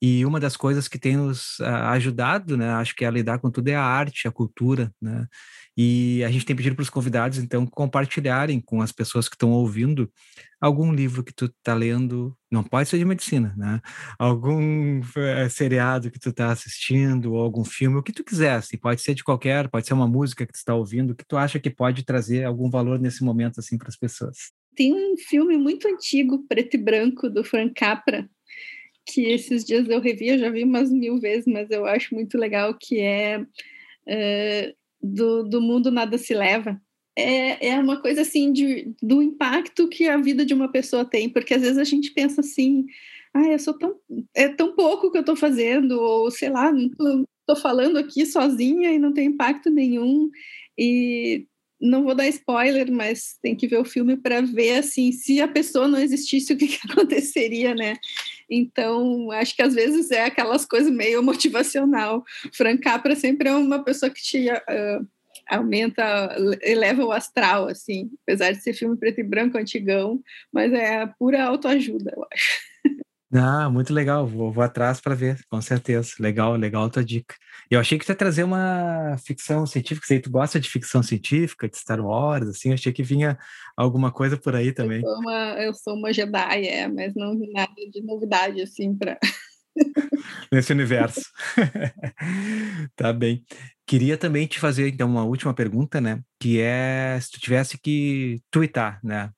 e 0.00 0.24
uma 0.24 0.38
das 0.38 0.56
coisas 0.56 0.86
que 0.86 1.00
tem 1.00 1.16
nos 1.16 1.58
uh, 1.58 1.64
ajudado, 1.88 2.56
né, 2.56 2.70
acho 2.74 2.94
que 2.94 3.04
é 3.04 3.08
a 3.08 3.10
lidar 3.10 3.40
com 3.40 3.50
tudo 3.50 3.66
é 3.66 3.74
a 3.74 3.82
arte, 3.82 4.28
a 4.28 4.30
cultura, 4.30 4.94
né, 5.02 5.26
e 5.82 6.22
a 6.24 6.30
gente 6.30 6.44
tem 6.44 6.54
pedido 6.54 6.76
para 6.76 6.82
os 6.82 6.90
convidados, 6.90 7.38
então, 7.38 7.66
compartilharem 7.66 8.60
com 8.60 8.82
as 8.82 8.92
pessoas 8.92 9.30
que 9.30 9.34
estão 9.34 9.50
ouvindo 9.50 10.12
algum 10.60 10.92
livro 10.92 11.24
que 11.24 11.32
tu 11.32 11.46
está 11.46 11.72
lendo, 11.72 12.36
não 12.50 12.62
pode 12.62 12.86
ser 12.86 12.98
de 12.98 13.04
medicina, 13.06 13.54
né? 13.56 13.80
Algum 14.18 15.00
é, 15.16 15.48
seriado 15.48 16.10
que 16.10 16.18
tu 16.18 16.28
está 16.28 16.52
assistindo, 16.52 17.32
ou 17.32 17.40
algum 17.40 17.64
filme, 17.64 17.96
o 17.96 18.02
que 18.02 18.12
tu 18.12 18.22
quiser, 18.22 18.56
assim, 18.56 18.76
pode 18.76 19.00
ser 19.00 19.14
de 19.14 19.24
qualquer, 19.24 19.70
pode 19.70 19.86
ser 19.86 19.94
uma 19.94 20.06
música 20.06 20.44
que 20.44 20.52
tu 20.52 20.56
está 20.56 20.74
ouvindo, 20.74 21.14
que 21.14 21.24
tu 21.26 21.38
acha 21.38 21.58
que 21.58 21.70
pode 21.70 22.04
trazer 22.04 22.44
algum 22.44 22.68
valor 22.68 23.00
nesse 23.00 23.24
momento, 23.24 23.58
assim, 23.58 23.78
para 23.78 23.88
as 23.88 23.96
pessoas. 23.96 24.36
Tem 24.76 24.92
um 24.92 25.16
filme 25.16 25.56
muito 25.56 25.88
antigo, 25.88 26.44
preto 26.46 26.74
e 26.74 26.78
branco, 26.78 27.30
do 27.30 27.42
Frank 27.42 27.72
Capra, 27.72 28.28
que 29.06 29.22
esses 29.22 29.64
dias 29.64 29.88
eu 29.88 29.98
revi, 29.98 30.28
eu 30.28 30.38
já 30.38 30.50
vi 30.50 30.62
umas 30.62 30.90
mil 30.90 31.18
vezes, 31.18 31.46
mas 31.46 31.70
eu 31.70 31.86
acho 31.86 32.14
muito 32.14 32.36
legal, 32.36 32.76
que 32.78 33.00
é... 33.00 33.40
Uh, 34.06 34.79
do, 35.02 35.42
do 35.42 35.60
mundo 35.60 35.90
nada 35.90 36.18
se 36.18 36.34
leva. 36.34 36.80
É, 37.16 37.68
é 37.68 37.78
uma 37.78 38.00
coisa 38.00 38.22
assim 38.22 38.52
de, 38.52 38.94
do 39.02 39.22
impacto 39.22 39.88
que 39.88 40.08
a 40.08 40.16
vida 40.16 40.44
de 40.44 40.54
uma 40.54 40.70
pessoa 40.70 41.04
tem, 41.04 41.28
porque 41.28 41.54
às 41.54 41.62
vezes 41.62 41.78
a 41.78 41.84
gente 41.84 42.12
pensa 42.12 42.40
assim, 42.40 42.86
ah, 43.34 43.46
eu 43.46 43.58
sou 43.58 43.74
tão, 43.76 43.96
é 44.34 44.48
tão 44.48 44.74
pouco 44.74 45.10
que 45.10 45.18
eu 45.18 45.22
estou 45.22 45.36
fazendo, 45.36 46.00
ou 46.00 46.30
sei 46.30 46.48
lá, 46.48 46.72
estou 46.72 47.56
falando 47.56 47.98
aqui 47.98 48.24
sozinha 48.26 48.92
e 48.92 48.98
não 48.98 49.12
tem 49.12 49.28
impacto 49.28 49.70
nenhum. 49.70 50.30
E 50.78 51.46
não 51.80 52.04
vou 52.04 52.14
dar 52.14 52.28
spoiler, 52.28 52.92
mas 52.92 53.38
tem 53.42 53.56
que 53.56 53.66
ver 53.66 53.78
o 53.78 53.84
filme 53.84 54.16
para 54.16 54.42
ver 54.42 54.78
assim, 54.78 55.12
se 55.12 55.40
a 55.40 55.48
pessoa 55.48 55.88
não 55.88 55.98
existisse, 55.98 56.52
o 56.52 56.56
que, 56.56 56.68
que 56.68 56.78
aconteceria, 56.90 57.74
né? 57.74 57.96
Então, 58.50 59.30
acho 59.30 59.54
que 59.54 59.62
às 59.62 59.74
vezes 59.74 60.10
é 60.10 60.24
aquelas 60.24 60.66
coisas 60.66 60.90
meio 60.90 61.22
motivacional. 61.24 62.24
Frank 62.52 62.80
Capra 62.82 63.14
sempre 63.14 63.48
é 63.48 63.54
uma 63.54 63.84
pessoa 63.84 64.10
que 64.10 64.20
te 64.20 64.50
uh, 64.50 65.06
aumenta, 65.48 66.36
eleva 66.62 67.04
o 67.04 67.12
astral, 67.12 67.68
assim, 67.68 68.10
apesar 68.22 68.52
de 68.52 68.62
ser 68.62 68.72
filme 68.72 68.96
preto 68.96 69.20
e 69.20 69.24
branco 69.24 69.58
antigão, 69.58 70.20
mas 70.52 70.72
é 70.72 71.06
pura 71.18 71.44
autoajuda, 71.44 72.12
eu 72.16 72.26
acho. 72.32 72.69
Ah, 73.32 73.70
muito 73.70 73.94
legal. 73.94 74.26
Vou, 74.26 74.50
vou 74.50 74.62
atrás 74.62 75.00
para 75.00 75.14
ver, 75.14 75.38
com 75.48 75.60
certeza. 75.60 76.14
Legal, 76.18 76.56
legal 76.56 76.84
a 76.84 76.90
tua 76.90 77.04
dica. 77.04 77.34
Eu 77.70 77.78
achei 77.78 77.96
que 77.96 78.04
tu 78.04 78.08
ia 78.08 78.16
trazer 78.16 78.42
uma 78.42 79.16
ficção 79.24 79.64
científica. 79.66 80.06
Sei, 80.06 80.18
tu 80.18 80.30
gosta 80.30 80.58
de 80.58 80.68
ficção 80.68 81.02
científica, 81.02 81.68
de 81.68 81.76
Star 81.78 82.00
Wars, 82.00 82.48
assim. 82.48 82.72
Achei 82.72 82.92
que 82.92 83.04
vinha 83.04 83.38
alguma 83.76 84.10
coisa 84.10 84.36
por 84.36 84.56
aí 84.56 84.72
também. 84.72 85.00
Eu 85.00 85.08
sou 85.08 85.18
uma, 85.20 85.62
eu 85.62 85.74
sou 85.74 85.94
uma 85.94 86.12
Jedi, 86.12 86.66
é, 86.66 86.88
mas 86.88 87.14
não 87.14 87.38
vi 87.38 87.52
nada 87.52 87.72
de 87.92 88.02
novidade, 88.02 88.60
assim, 88.62 88.96
para. 88.96 89.16
Nesse 90.52 90.72
universo. 90.72 91.22
tá 92.96 93.12
bem. 93.12 93.44
Queria 93.86 94.16
também 94.16 94.46
te 94.48 94.58
fazer, 94.58 94.88
então, 94.88 95.08
uma 95.08 95.24
última 95.24 95.54
pergunta, 95.54 96.00
né? 96.00 96.20
Que 96.40 96.60
é 96.60 97.18
se 97.20 97.30
tu 97.30 97.40
tivesse 97.40 97.78
que 97.78 98.40
twittar, 98.50 99.00
né? 99.04 99.30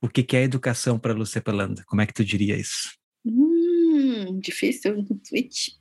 O 0.00 0.08
que, 0.08 0.22
que 0.22 0.36
é 0.36 0.42
educação 0.44 0.98
para 0.98 1.12
Lúcia 1.12 1.40
Pelanda? 1.40 1.82
Como 1.86 2.00
é 2.00 2.06
que 2.06 2.14
tu 2.14 2.24
diria 2.24 2.56
isso? 2.56 2.99
Difícil 4.38 4.98
um 4.98 5.04
tweet. 5.04 5.78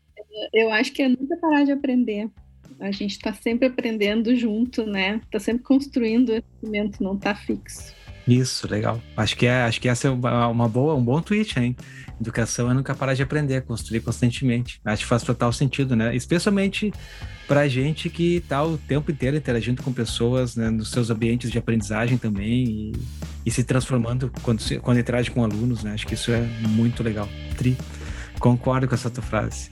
Eu 0.54 0.72
acho 0.72 0.92
que 0.94 1.02
é 1.02 1.10
nunca 1.10 1.38
parar 1.38 1.64
de 1.64 1.72
aprender. 1.72 2.30
A 2.80 2.92
gente 2.92 3.12
está 3.12 3.34
sempre 3.34 3.68
aprendendo 3.68 4.34
junto, 4.36 4.86
né? 4.86 5.20
Está 5.26 5.40
sempre 5.40 5.64
construindo 5.64 6.30
o 6.30 6.42
conhecimento, 6.42 7.04
não 7.04 7.16
está 7.16 7.36
fixo. 7.36 7.94
Isso, 8.28 8.70
legal. 8.70 9.02
Acho 9.18 9.36
que 9.36 9.46
é, 9.48 9.64
acho 9.64 9.82
que 9.82 9.90
essa 9.90 10.08
é 10.08 10.12
uma 10.12 10.68
boa, 10.68 10.94
um 10.94 11.04
bom 11.04 11.20
tweet, 11.22 11.60
hein? 11.60 11.76
Educação 12.22 12.70
é 12.70 12.74
nunca 12.74 12.94
parar 12.94 13.14
de 13.14 13.24
aprender, 13.24 13.62
construir 13.64 14.02
constantemente. 14.02 14.80
Acho 14.86 15.04
que 15.04 15.10
faz 15.10 15.24
total 15.24 15.52
sentido, 15.52 15.96
né? 15.96 16.16
Especialmente 16.16 16.94
para 17.48 17.68
gente 17.68 18.10
que 18.10 18.36
está 18.36 18.64
o 18.64 18.78
tempo 18.78 19.10
inteiro 19.10 19.36
interagindo 19.36 19.82
com 19.82 19.92
pessoas 19.92 20.56
né, 20.56 20.70
nos 20.70 20.92
seus 20.92 21.10
ambientes 21.10 21.50
de 21.50 21.58
aprendizagem 21.58 22.18
também 22.18 22.64
e, 22.64 22.92
e 23.46 23.50
se 23.50 23.64
transformando 23.64 24.32
quando, 24.44 24.62
quando 24.82 25.00
interage 25.00 25.32
com 25.32 25.44
alunos, 25.44 25.84
né? 25.84 25.94
Acho 25.94 26.06
que 26.06 26.14
isso 26.14 26.32
é 26.32 26.42
muito 26.68 27.02
legal. 27.02 27.28
Tri, 27.58 27.76
concordo 28.40 28.88
com 28.88 28.96
essa 28.96 29.10
tua 29.10 29.24
frase 29.24 29.70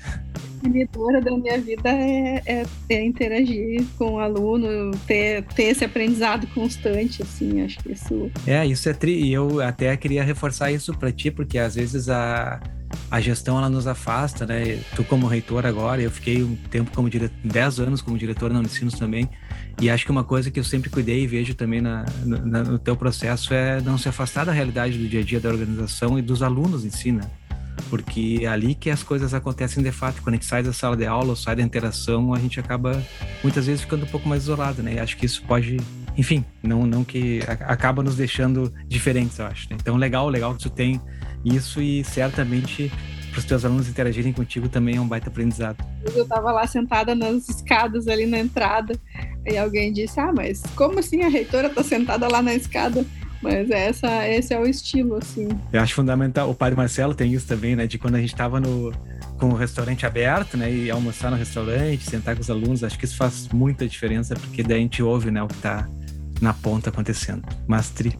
definidora 0.61 1.21
da 1.21 1.31
minha 1.31 1.59
vida 1.59 1.89
é, 1.89 2.41
é, 2.45 2.65
é, 2.89 3.05
interagir 3.05 3.85
com 3.97 4.13
o 4.13 4.19
aluno, 4.19 4.91
ter, 5.05 5.43
ter 5.43 5.63
esse 5.63 5.85
aprendizado 5.85 6.47
constante, 6.47 7.21
assim, 7.21 7.61
acho 7.61 7.79
que 7.79 7.91
isso... 7.91 8.31
É, 8.45 8.65
isso 8.65 8.87
é 8.89 8.93
tri, 8.93 9.23
e 9.23 9.33
eu 9.33 9.61
até 9.61 9.95
queria 9.95 10.23
reforçar 10.23 10.71
isso 10.71 10.93
para 10.93 11.11
ti, 11.11 11.31
porque 11.31 11.57
às 11.57 11.75
vezes 11.75 12.09
a, 12.09 12.59
a 13.09 13.21
gestão, 13.21 13.57
ela 13.57 13.69
nos 13.69 13.87
afasta, 13.87 14.45
né, 14.45 14.79
tu 14.95 15.03
como 15.03 15.27
reitor 15.27 15.65
agora, 15.65 16.01
eu 16.01 16.11
fiquei 16.11 16.43
um 16.43 16.55
tempo 16.69 16.91
como 16.93 17.09
diretor, 17.09 17.35
10 17.43 17.79
anos 17.79 18.01
como 18.01 18.17
diretor 18.17 18.51
na 18.51 18.59
Unicinos 18.59 18.95
também, 18.95 19.29
e 19.79 19.89
acho 19.89 20.05
que 20.05 20.11
uma 20.11 20.23
coisa 20.23 20.49
que 20.49 20.59
eu 20.59 20.63
sempre 20.63 20.89
cuidei 20.89 21.23
e 21.23 21.27
vejo 21.27 21.53
também 21.53 21.81
na, 21.81 22.05
na, 22.25 22.63
no 22.63 22.79
teu 22.79 22.95
processo 22.95 23.53
é 23.53 23.79
não 23.81 23.97
se 23.97 24.09
afastar 24.09 24.45
da 24.45 24.51
realidade 24.51 24.97
do 24.97 25.07
dia 25.07 25.19
a 25.19 25.23
dia 25.23 25.39
da 25.39 25.49
organização 25.49 26.17
e 26.17 26.21
dos 26.21 26.41
alunos 26.41 26.83
em 26.83 26.89
si, 26.89 27.11
né? 27.11 27.21
Porque 27.89 28.39
é 28.41 28.47
ali 28.47 28.75
que 28.75 28.89
as 28.89 29.03
coisas 29.03 29.33
acontecem 29.33 29.83
de 29.83 29.91
fato. 29.91 30.21
Quando 30.21 30.35
a 30.35 30.37
gente 30.37 30.45
sai 30.45 30.63
da 30.63 30.73
sala 30.73 30.95
de 30.95 31.05
aula 31.05 31.35
sai 31.35 31.55
da 31.55 31.61
interação, 31.61 32.33
a 32.33 32.39
gente 32.39 32.59
acaba 32.59 33.01
muitas 33.43 33.65
vezes 33.65 33.81
ficando 33.81 34.05
um 34.05 34.09
pouco 34.09 34.27
mais 34.27 34.43
isolado, 34.43 34.83
né? 34.83 34.95
E 34.95 34.99
acho 34.99 35.17
que 35.17 35.25
isso 35.25 35.43
pode, 35.43 35.77
enfim, 36.17 36.43
não, 36.61 36.85
não 36.85 37.03
que 37.03 37.39
acaba 37.47 38.03
nos 38.03 38.15
deixando 38.15 38.73
diferentes, 38.87 39.39
eu 39.39 39.45
acho. 39.45 39.69
Né? 39.69 39.77
Então, 39.79 39.95
legal, 39.95 40.29
legal 40.29 40.53
que 40.55 40.63
tu 40.63 40.69
tem 40.69 41.01
isso 41.45 41.81
e 41.81 42.03
certamente 42.03 42.91
para 43.31 43.39
os 43.39 43.45
teus 43.45 43.63
alunos 43.63 43.87
interagirem 43.87 44.33
contigo 44.33 44.67
também 44.67 44.95
é 44.95 45.01
um 45.01 45.07
baita 45.07 45.29
aprendizado. 45.29 45.77
Eu 46.15 46.23
estava 46.23 46.51
lá 46.51 46.65
sentada 46.65 47.13
nas 47.13 47.47
escadas 47.47 48.07
ali 48.07 48.25
na 48.25 48.39
entrada 48.39 48.99
e 49.45 49.55
alguém 49.57 49.93
disse: 49.93 50.19
Ah, 50.19 50.33
mas 50.33 50.63
como 50.75 50.97
assim 50.99 51.21
a 51.21 51.29
reitora 51.29 51.67
está 51.67 51.83
sentada 51.83 52.27
lá 52.27 52.41
na 52.41 52.55
escada? 52.55 53.05
Mas 53.41 53.69
essa, 53.69 54.27
esse 54.27 54.53
é 54.53 54.59
o 54.59 54.65
estilo, 54.65 55.15
assim. 55.15 55.47
Eu 55.71 55.81
acho 55.81 55.93
fundamental. 55.93 56.49
O 56.49 56.55
padre 56.55 56.75
Marcelo 56.75 57.13
tem 57.13 57.33
isso 57.33 57.47
também, 57.47 57.75
né? 57.75 57.87
De 57.87 57.97
quando 57.97 58.15
a 58.15 58.19
gente 58.19 58.33
estava 58.33 58.59
no 58.59 58.91
com 59.37 59.49
o 59.49 59.53
restaurante 59.53 60.05
aberto, 60.05 60.57
né? 60.57 60.71
E 60.71 60.89
almoçar 60.89 61.29
no 61.29 61.37
restaurante, 61.37 62.09
sentar 62.09 62.35
com 62.35 62.41
os 62.41 62.49
alunos. 62.49 62.83
Acho 62.83 62.97
que 62.97 63.05
isso 63.05 63.15
faz 63.15 63.47
muita 63.49 63.87
diferença, 63.87 64.35
porque 64.35 64.63
daí 64.63 64.77
a 64.77 64.81
gente 64.81 65.01
ouve, 65.03 65.29
né? 65.29 65.41
O 65.43 65.47
que 65.47 65.53
está 65.53 65.87
na 66.41 66.53
ponta 66.53 66.89
acontecendo. 66.89 67.43
Mas, 67.67 67.89
Tri. 67.89 68.17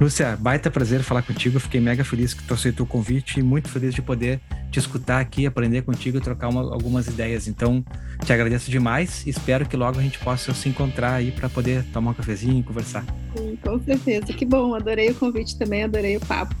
Lúcia, 0.00 0.36
baita 0.36 0.70
prazer 0.70 1.02
falar 1.02 1.22
contigo. 1.22 1.58
fiquei 1.58 1.80
mega 1.80 2.04
feliz 2.04 2.34
que 2.34 2.42
tu 2.42 2.54
aceitou 2.54 2.86
o 2.86 2.88
convite 2.88 3.40
e 3.40 3.42
muito 3.42 3.68
feliz 3.68 3.94
de 3.94 4.02
poder 4.02 4.40
te 4.70 4.78
escutar 4.78 5.20
aqui, 5.20 5.46
aprender 5.46 5.82
contigo 5.82 6.18
e 6.18 6.20
trocar 6.20 6.48
uma, 6.48 6.60
algumas 6.60 7.06
ideias. 7.06 7.48
Então, 7.48 7.84
te 8.24 8.32
agradeço 8.32 8.70
demais. 8.70 9.26
Espero 9.26 9.66
que 9.66 9.76
logo 9.76 9.98
a 9.98 10.02
gente 10.02 10.18
possa 10.18 10.52
se 10.54 10.68
encontrar 10.68 11.14
aí 11.14 11.30
para 11.30 11.48
poder 11.48 11.84
tomar 11.92 12.12
um 12.12 12.14
cafezinho 12.14 12.60
e 12.60 12.62
conversar. 12.62 13.04
Sim, 13.36 13.58
com 13.62 13.78
certeza. 13.80 14.32
Que 14.32 14.44
bom. 14.44 14.74
Adorei 14.74 15.10
o 15.10 15.14
convite 15.14 15.58
também, 15.58 15.84
adorei 15.84 16.16
o 16.16 16.20
papo. 16.20 16.54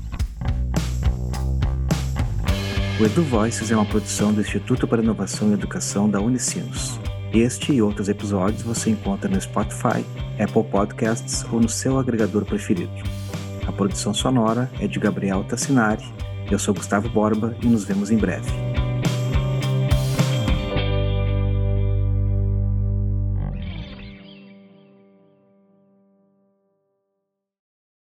O 2.98 3.04
Edu 3.04 3.22
Voices 3.24 3.70
é 3.70 3.76
uma 3.76 3.84
produção 3.84 4.32
do 4.32 4.40
Instituto 4.40 4.88
para 4.88 5.02
Inovação 5.02 5.50
e 5.50 5.54
Educação 5.54 6.08
da 6.08 6.20
Unicinos. 6.20 6.98
Este 7.32 7.72
e 7.72 7.82
outros 7.82 8.08
episódios 8.08 8.62
você 8.62 8.90
encontra 8.90 9.28
no 9.28 9.38
Spotify, 9.38 10.02
Apple 10.42 10.64
Podcasts 10.64 11.44
ou 11.52 11.60
no 11.60 11.68
seu 11.68 11.98
agregador 11.98 12.46
preferido. 12.46 12.92
A 13.66 13.72
produção 13.72 14.14
sonora 14.14 14.70
é 14.80 14.86
de 14.86 14.98
Gabriel 14.98 15.44
Tassinari. 15.44 16.04
Eu 16.50 16.58
sou 16.58 16.72
Gustavo 16.72 17.08
Borba 17.08 17.54
e 17.62 17.66
nos 17.66 17.84
vemos 17.84 18.10
em 18.10 18.16
breve. 18.16 18.50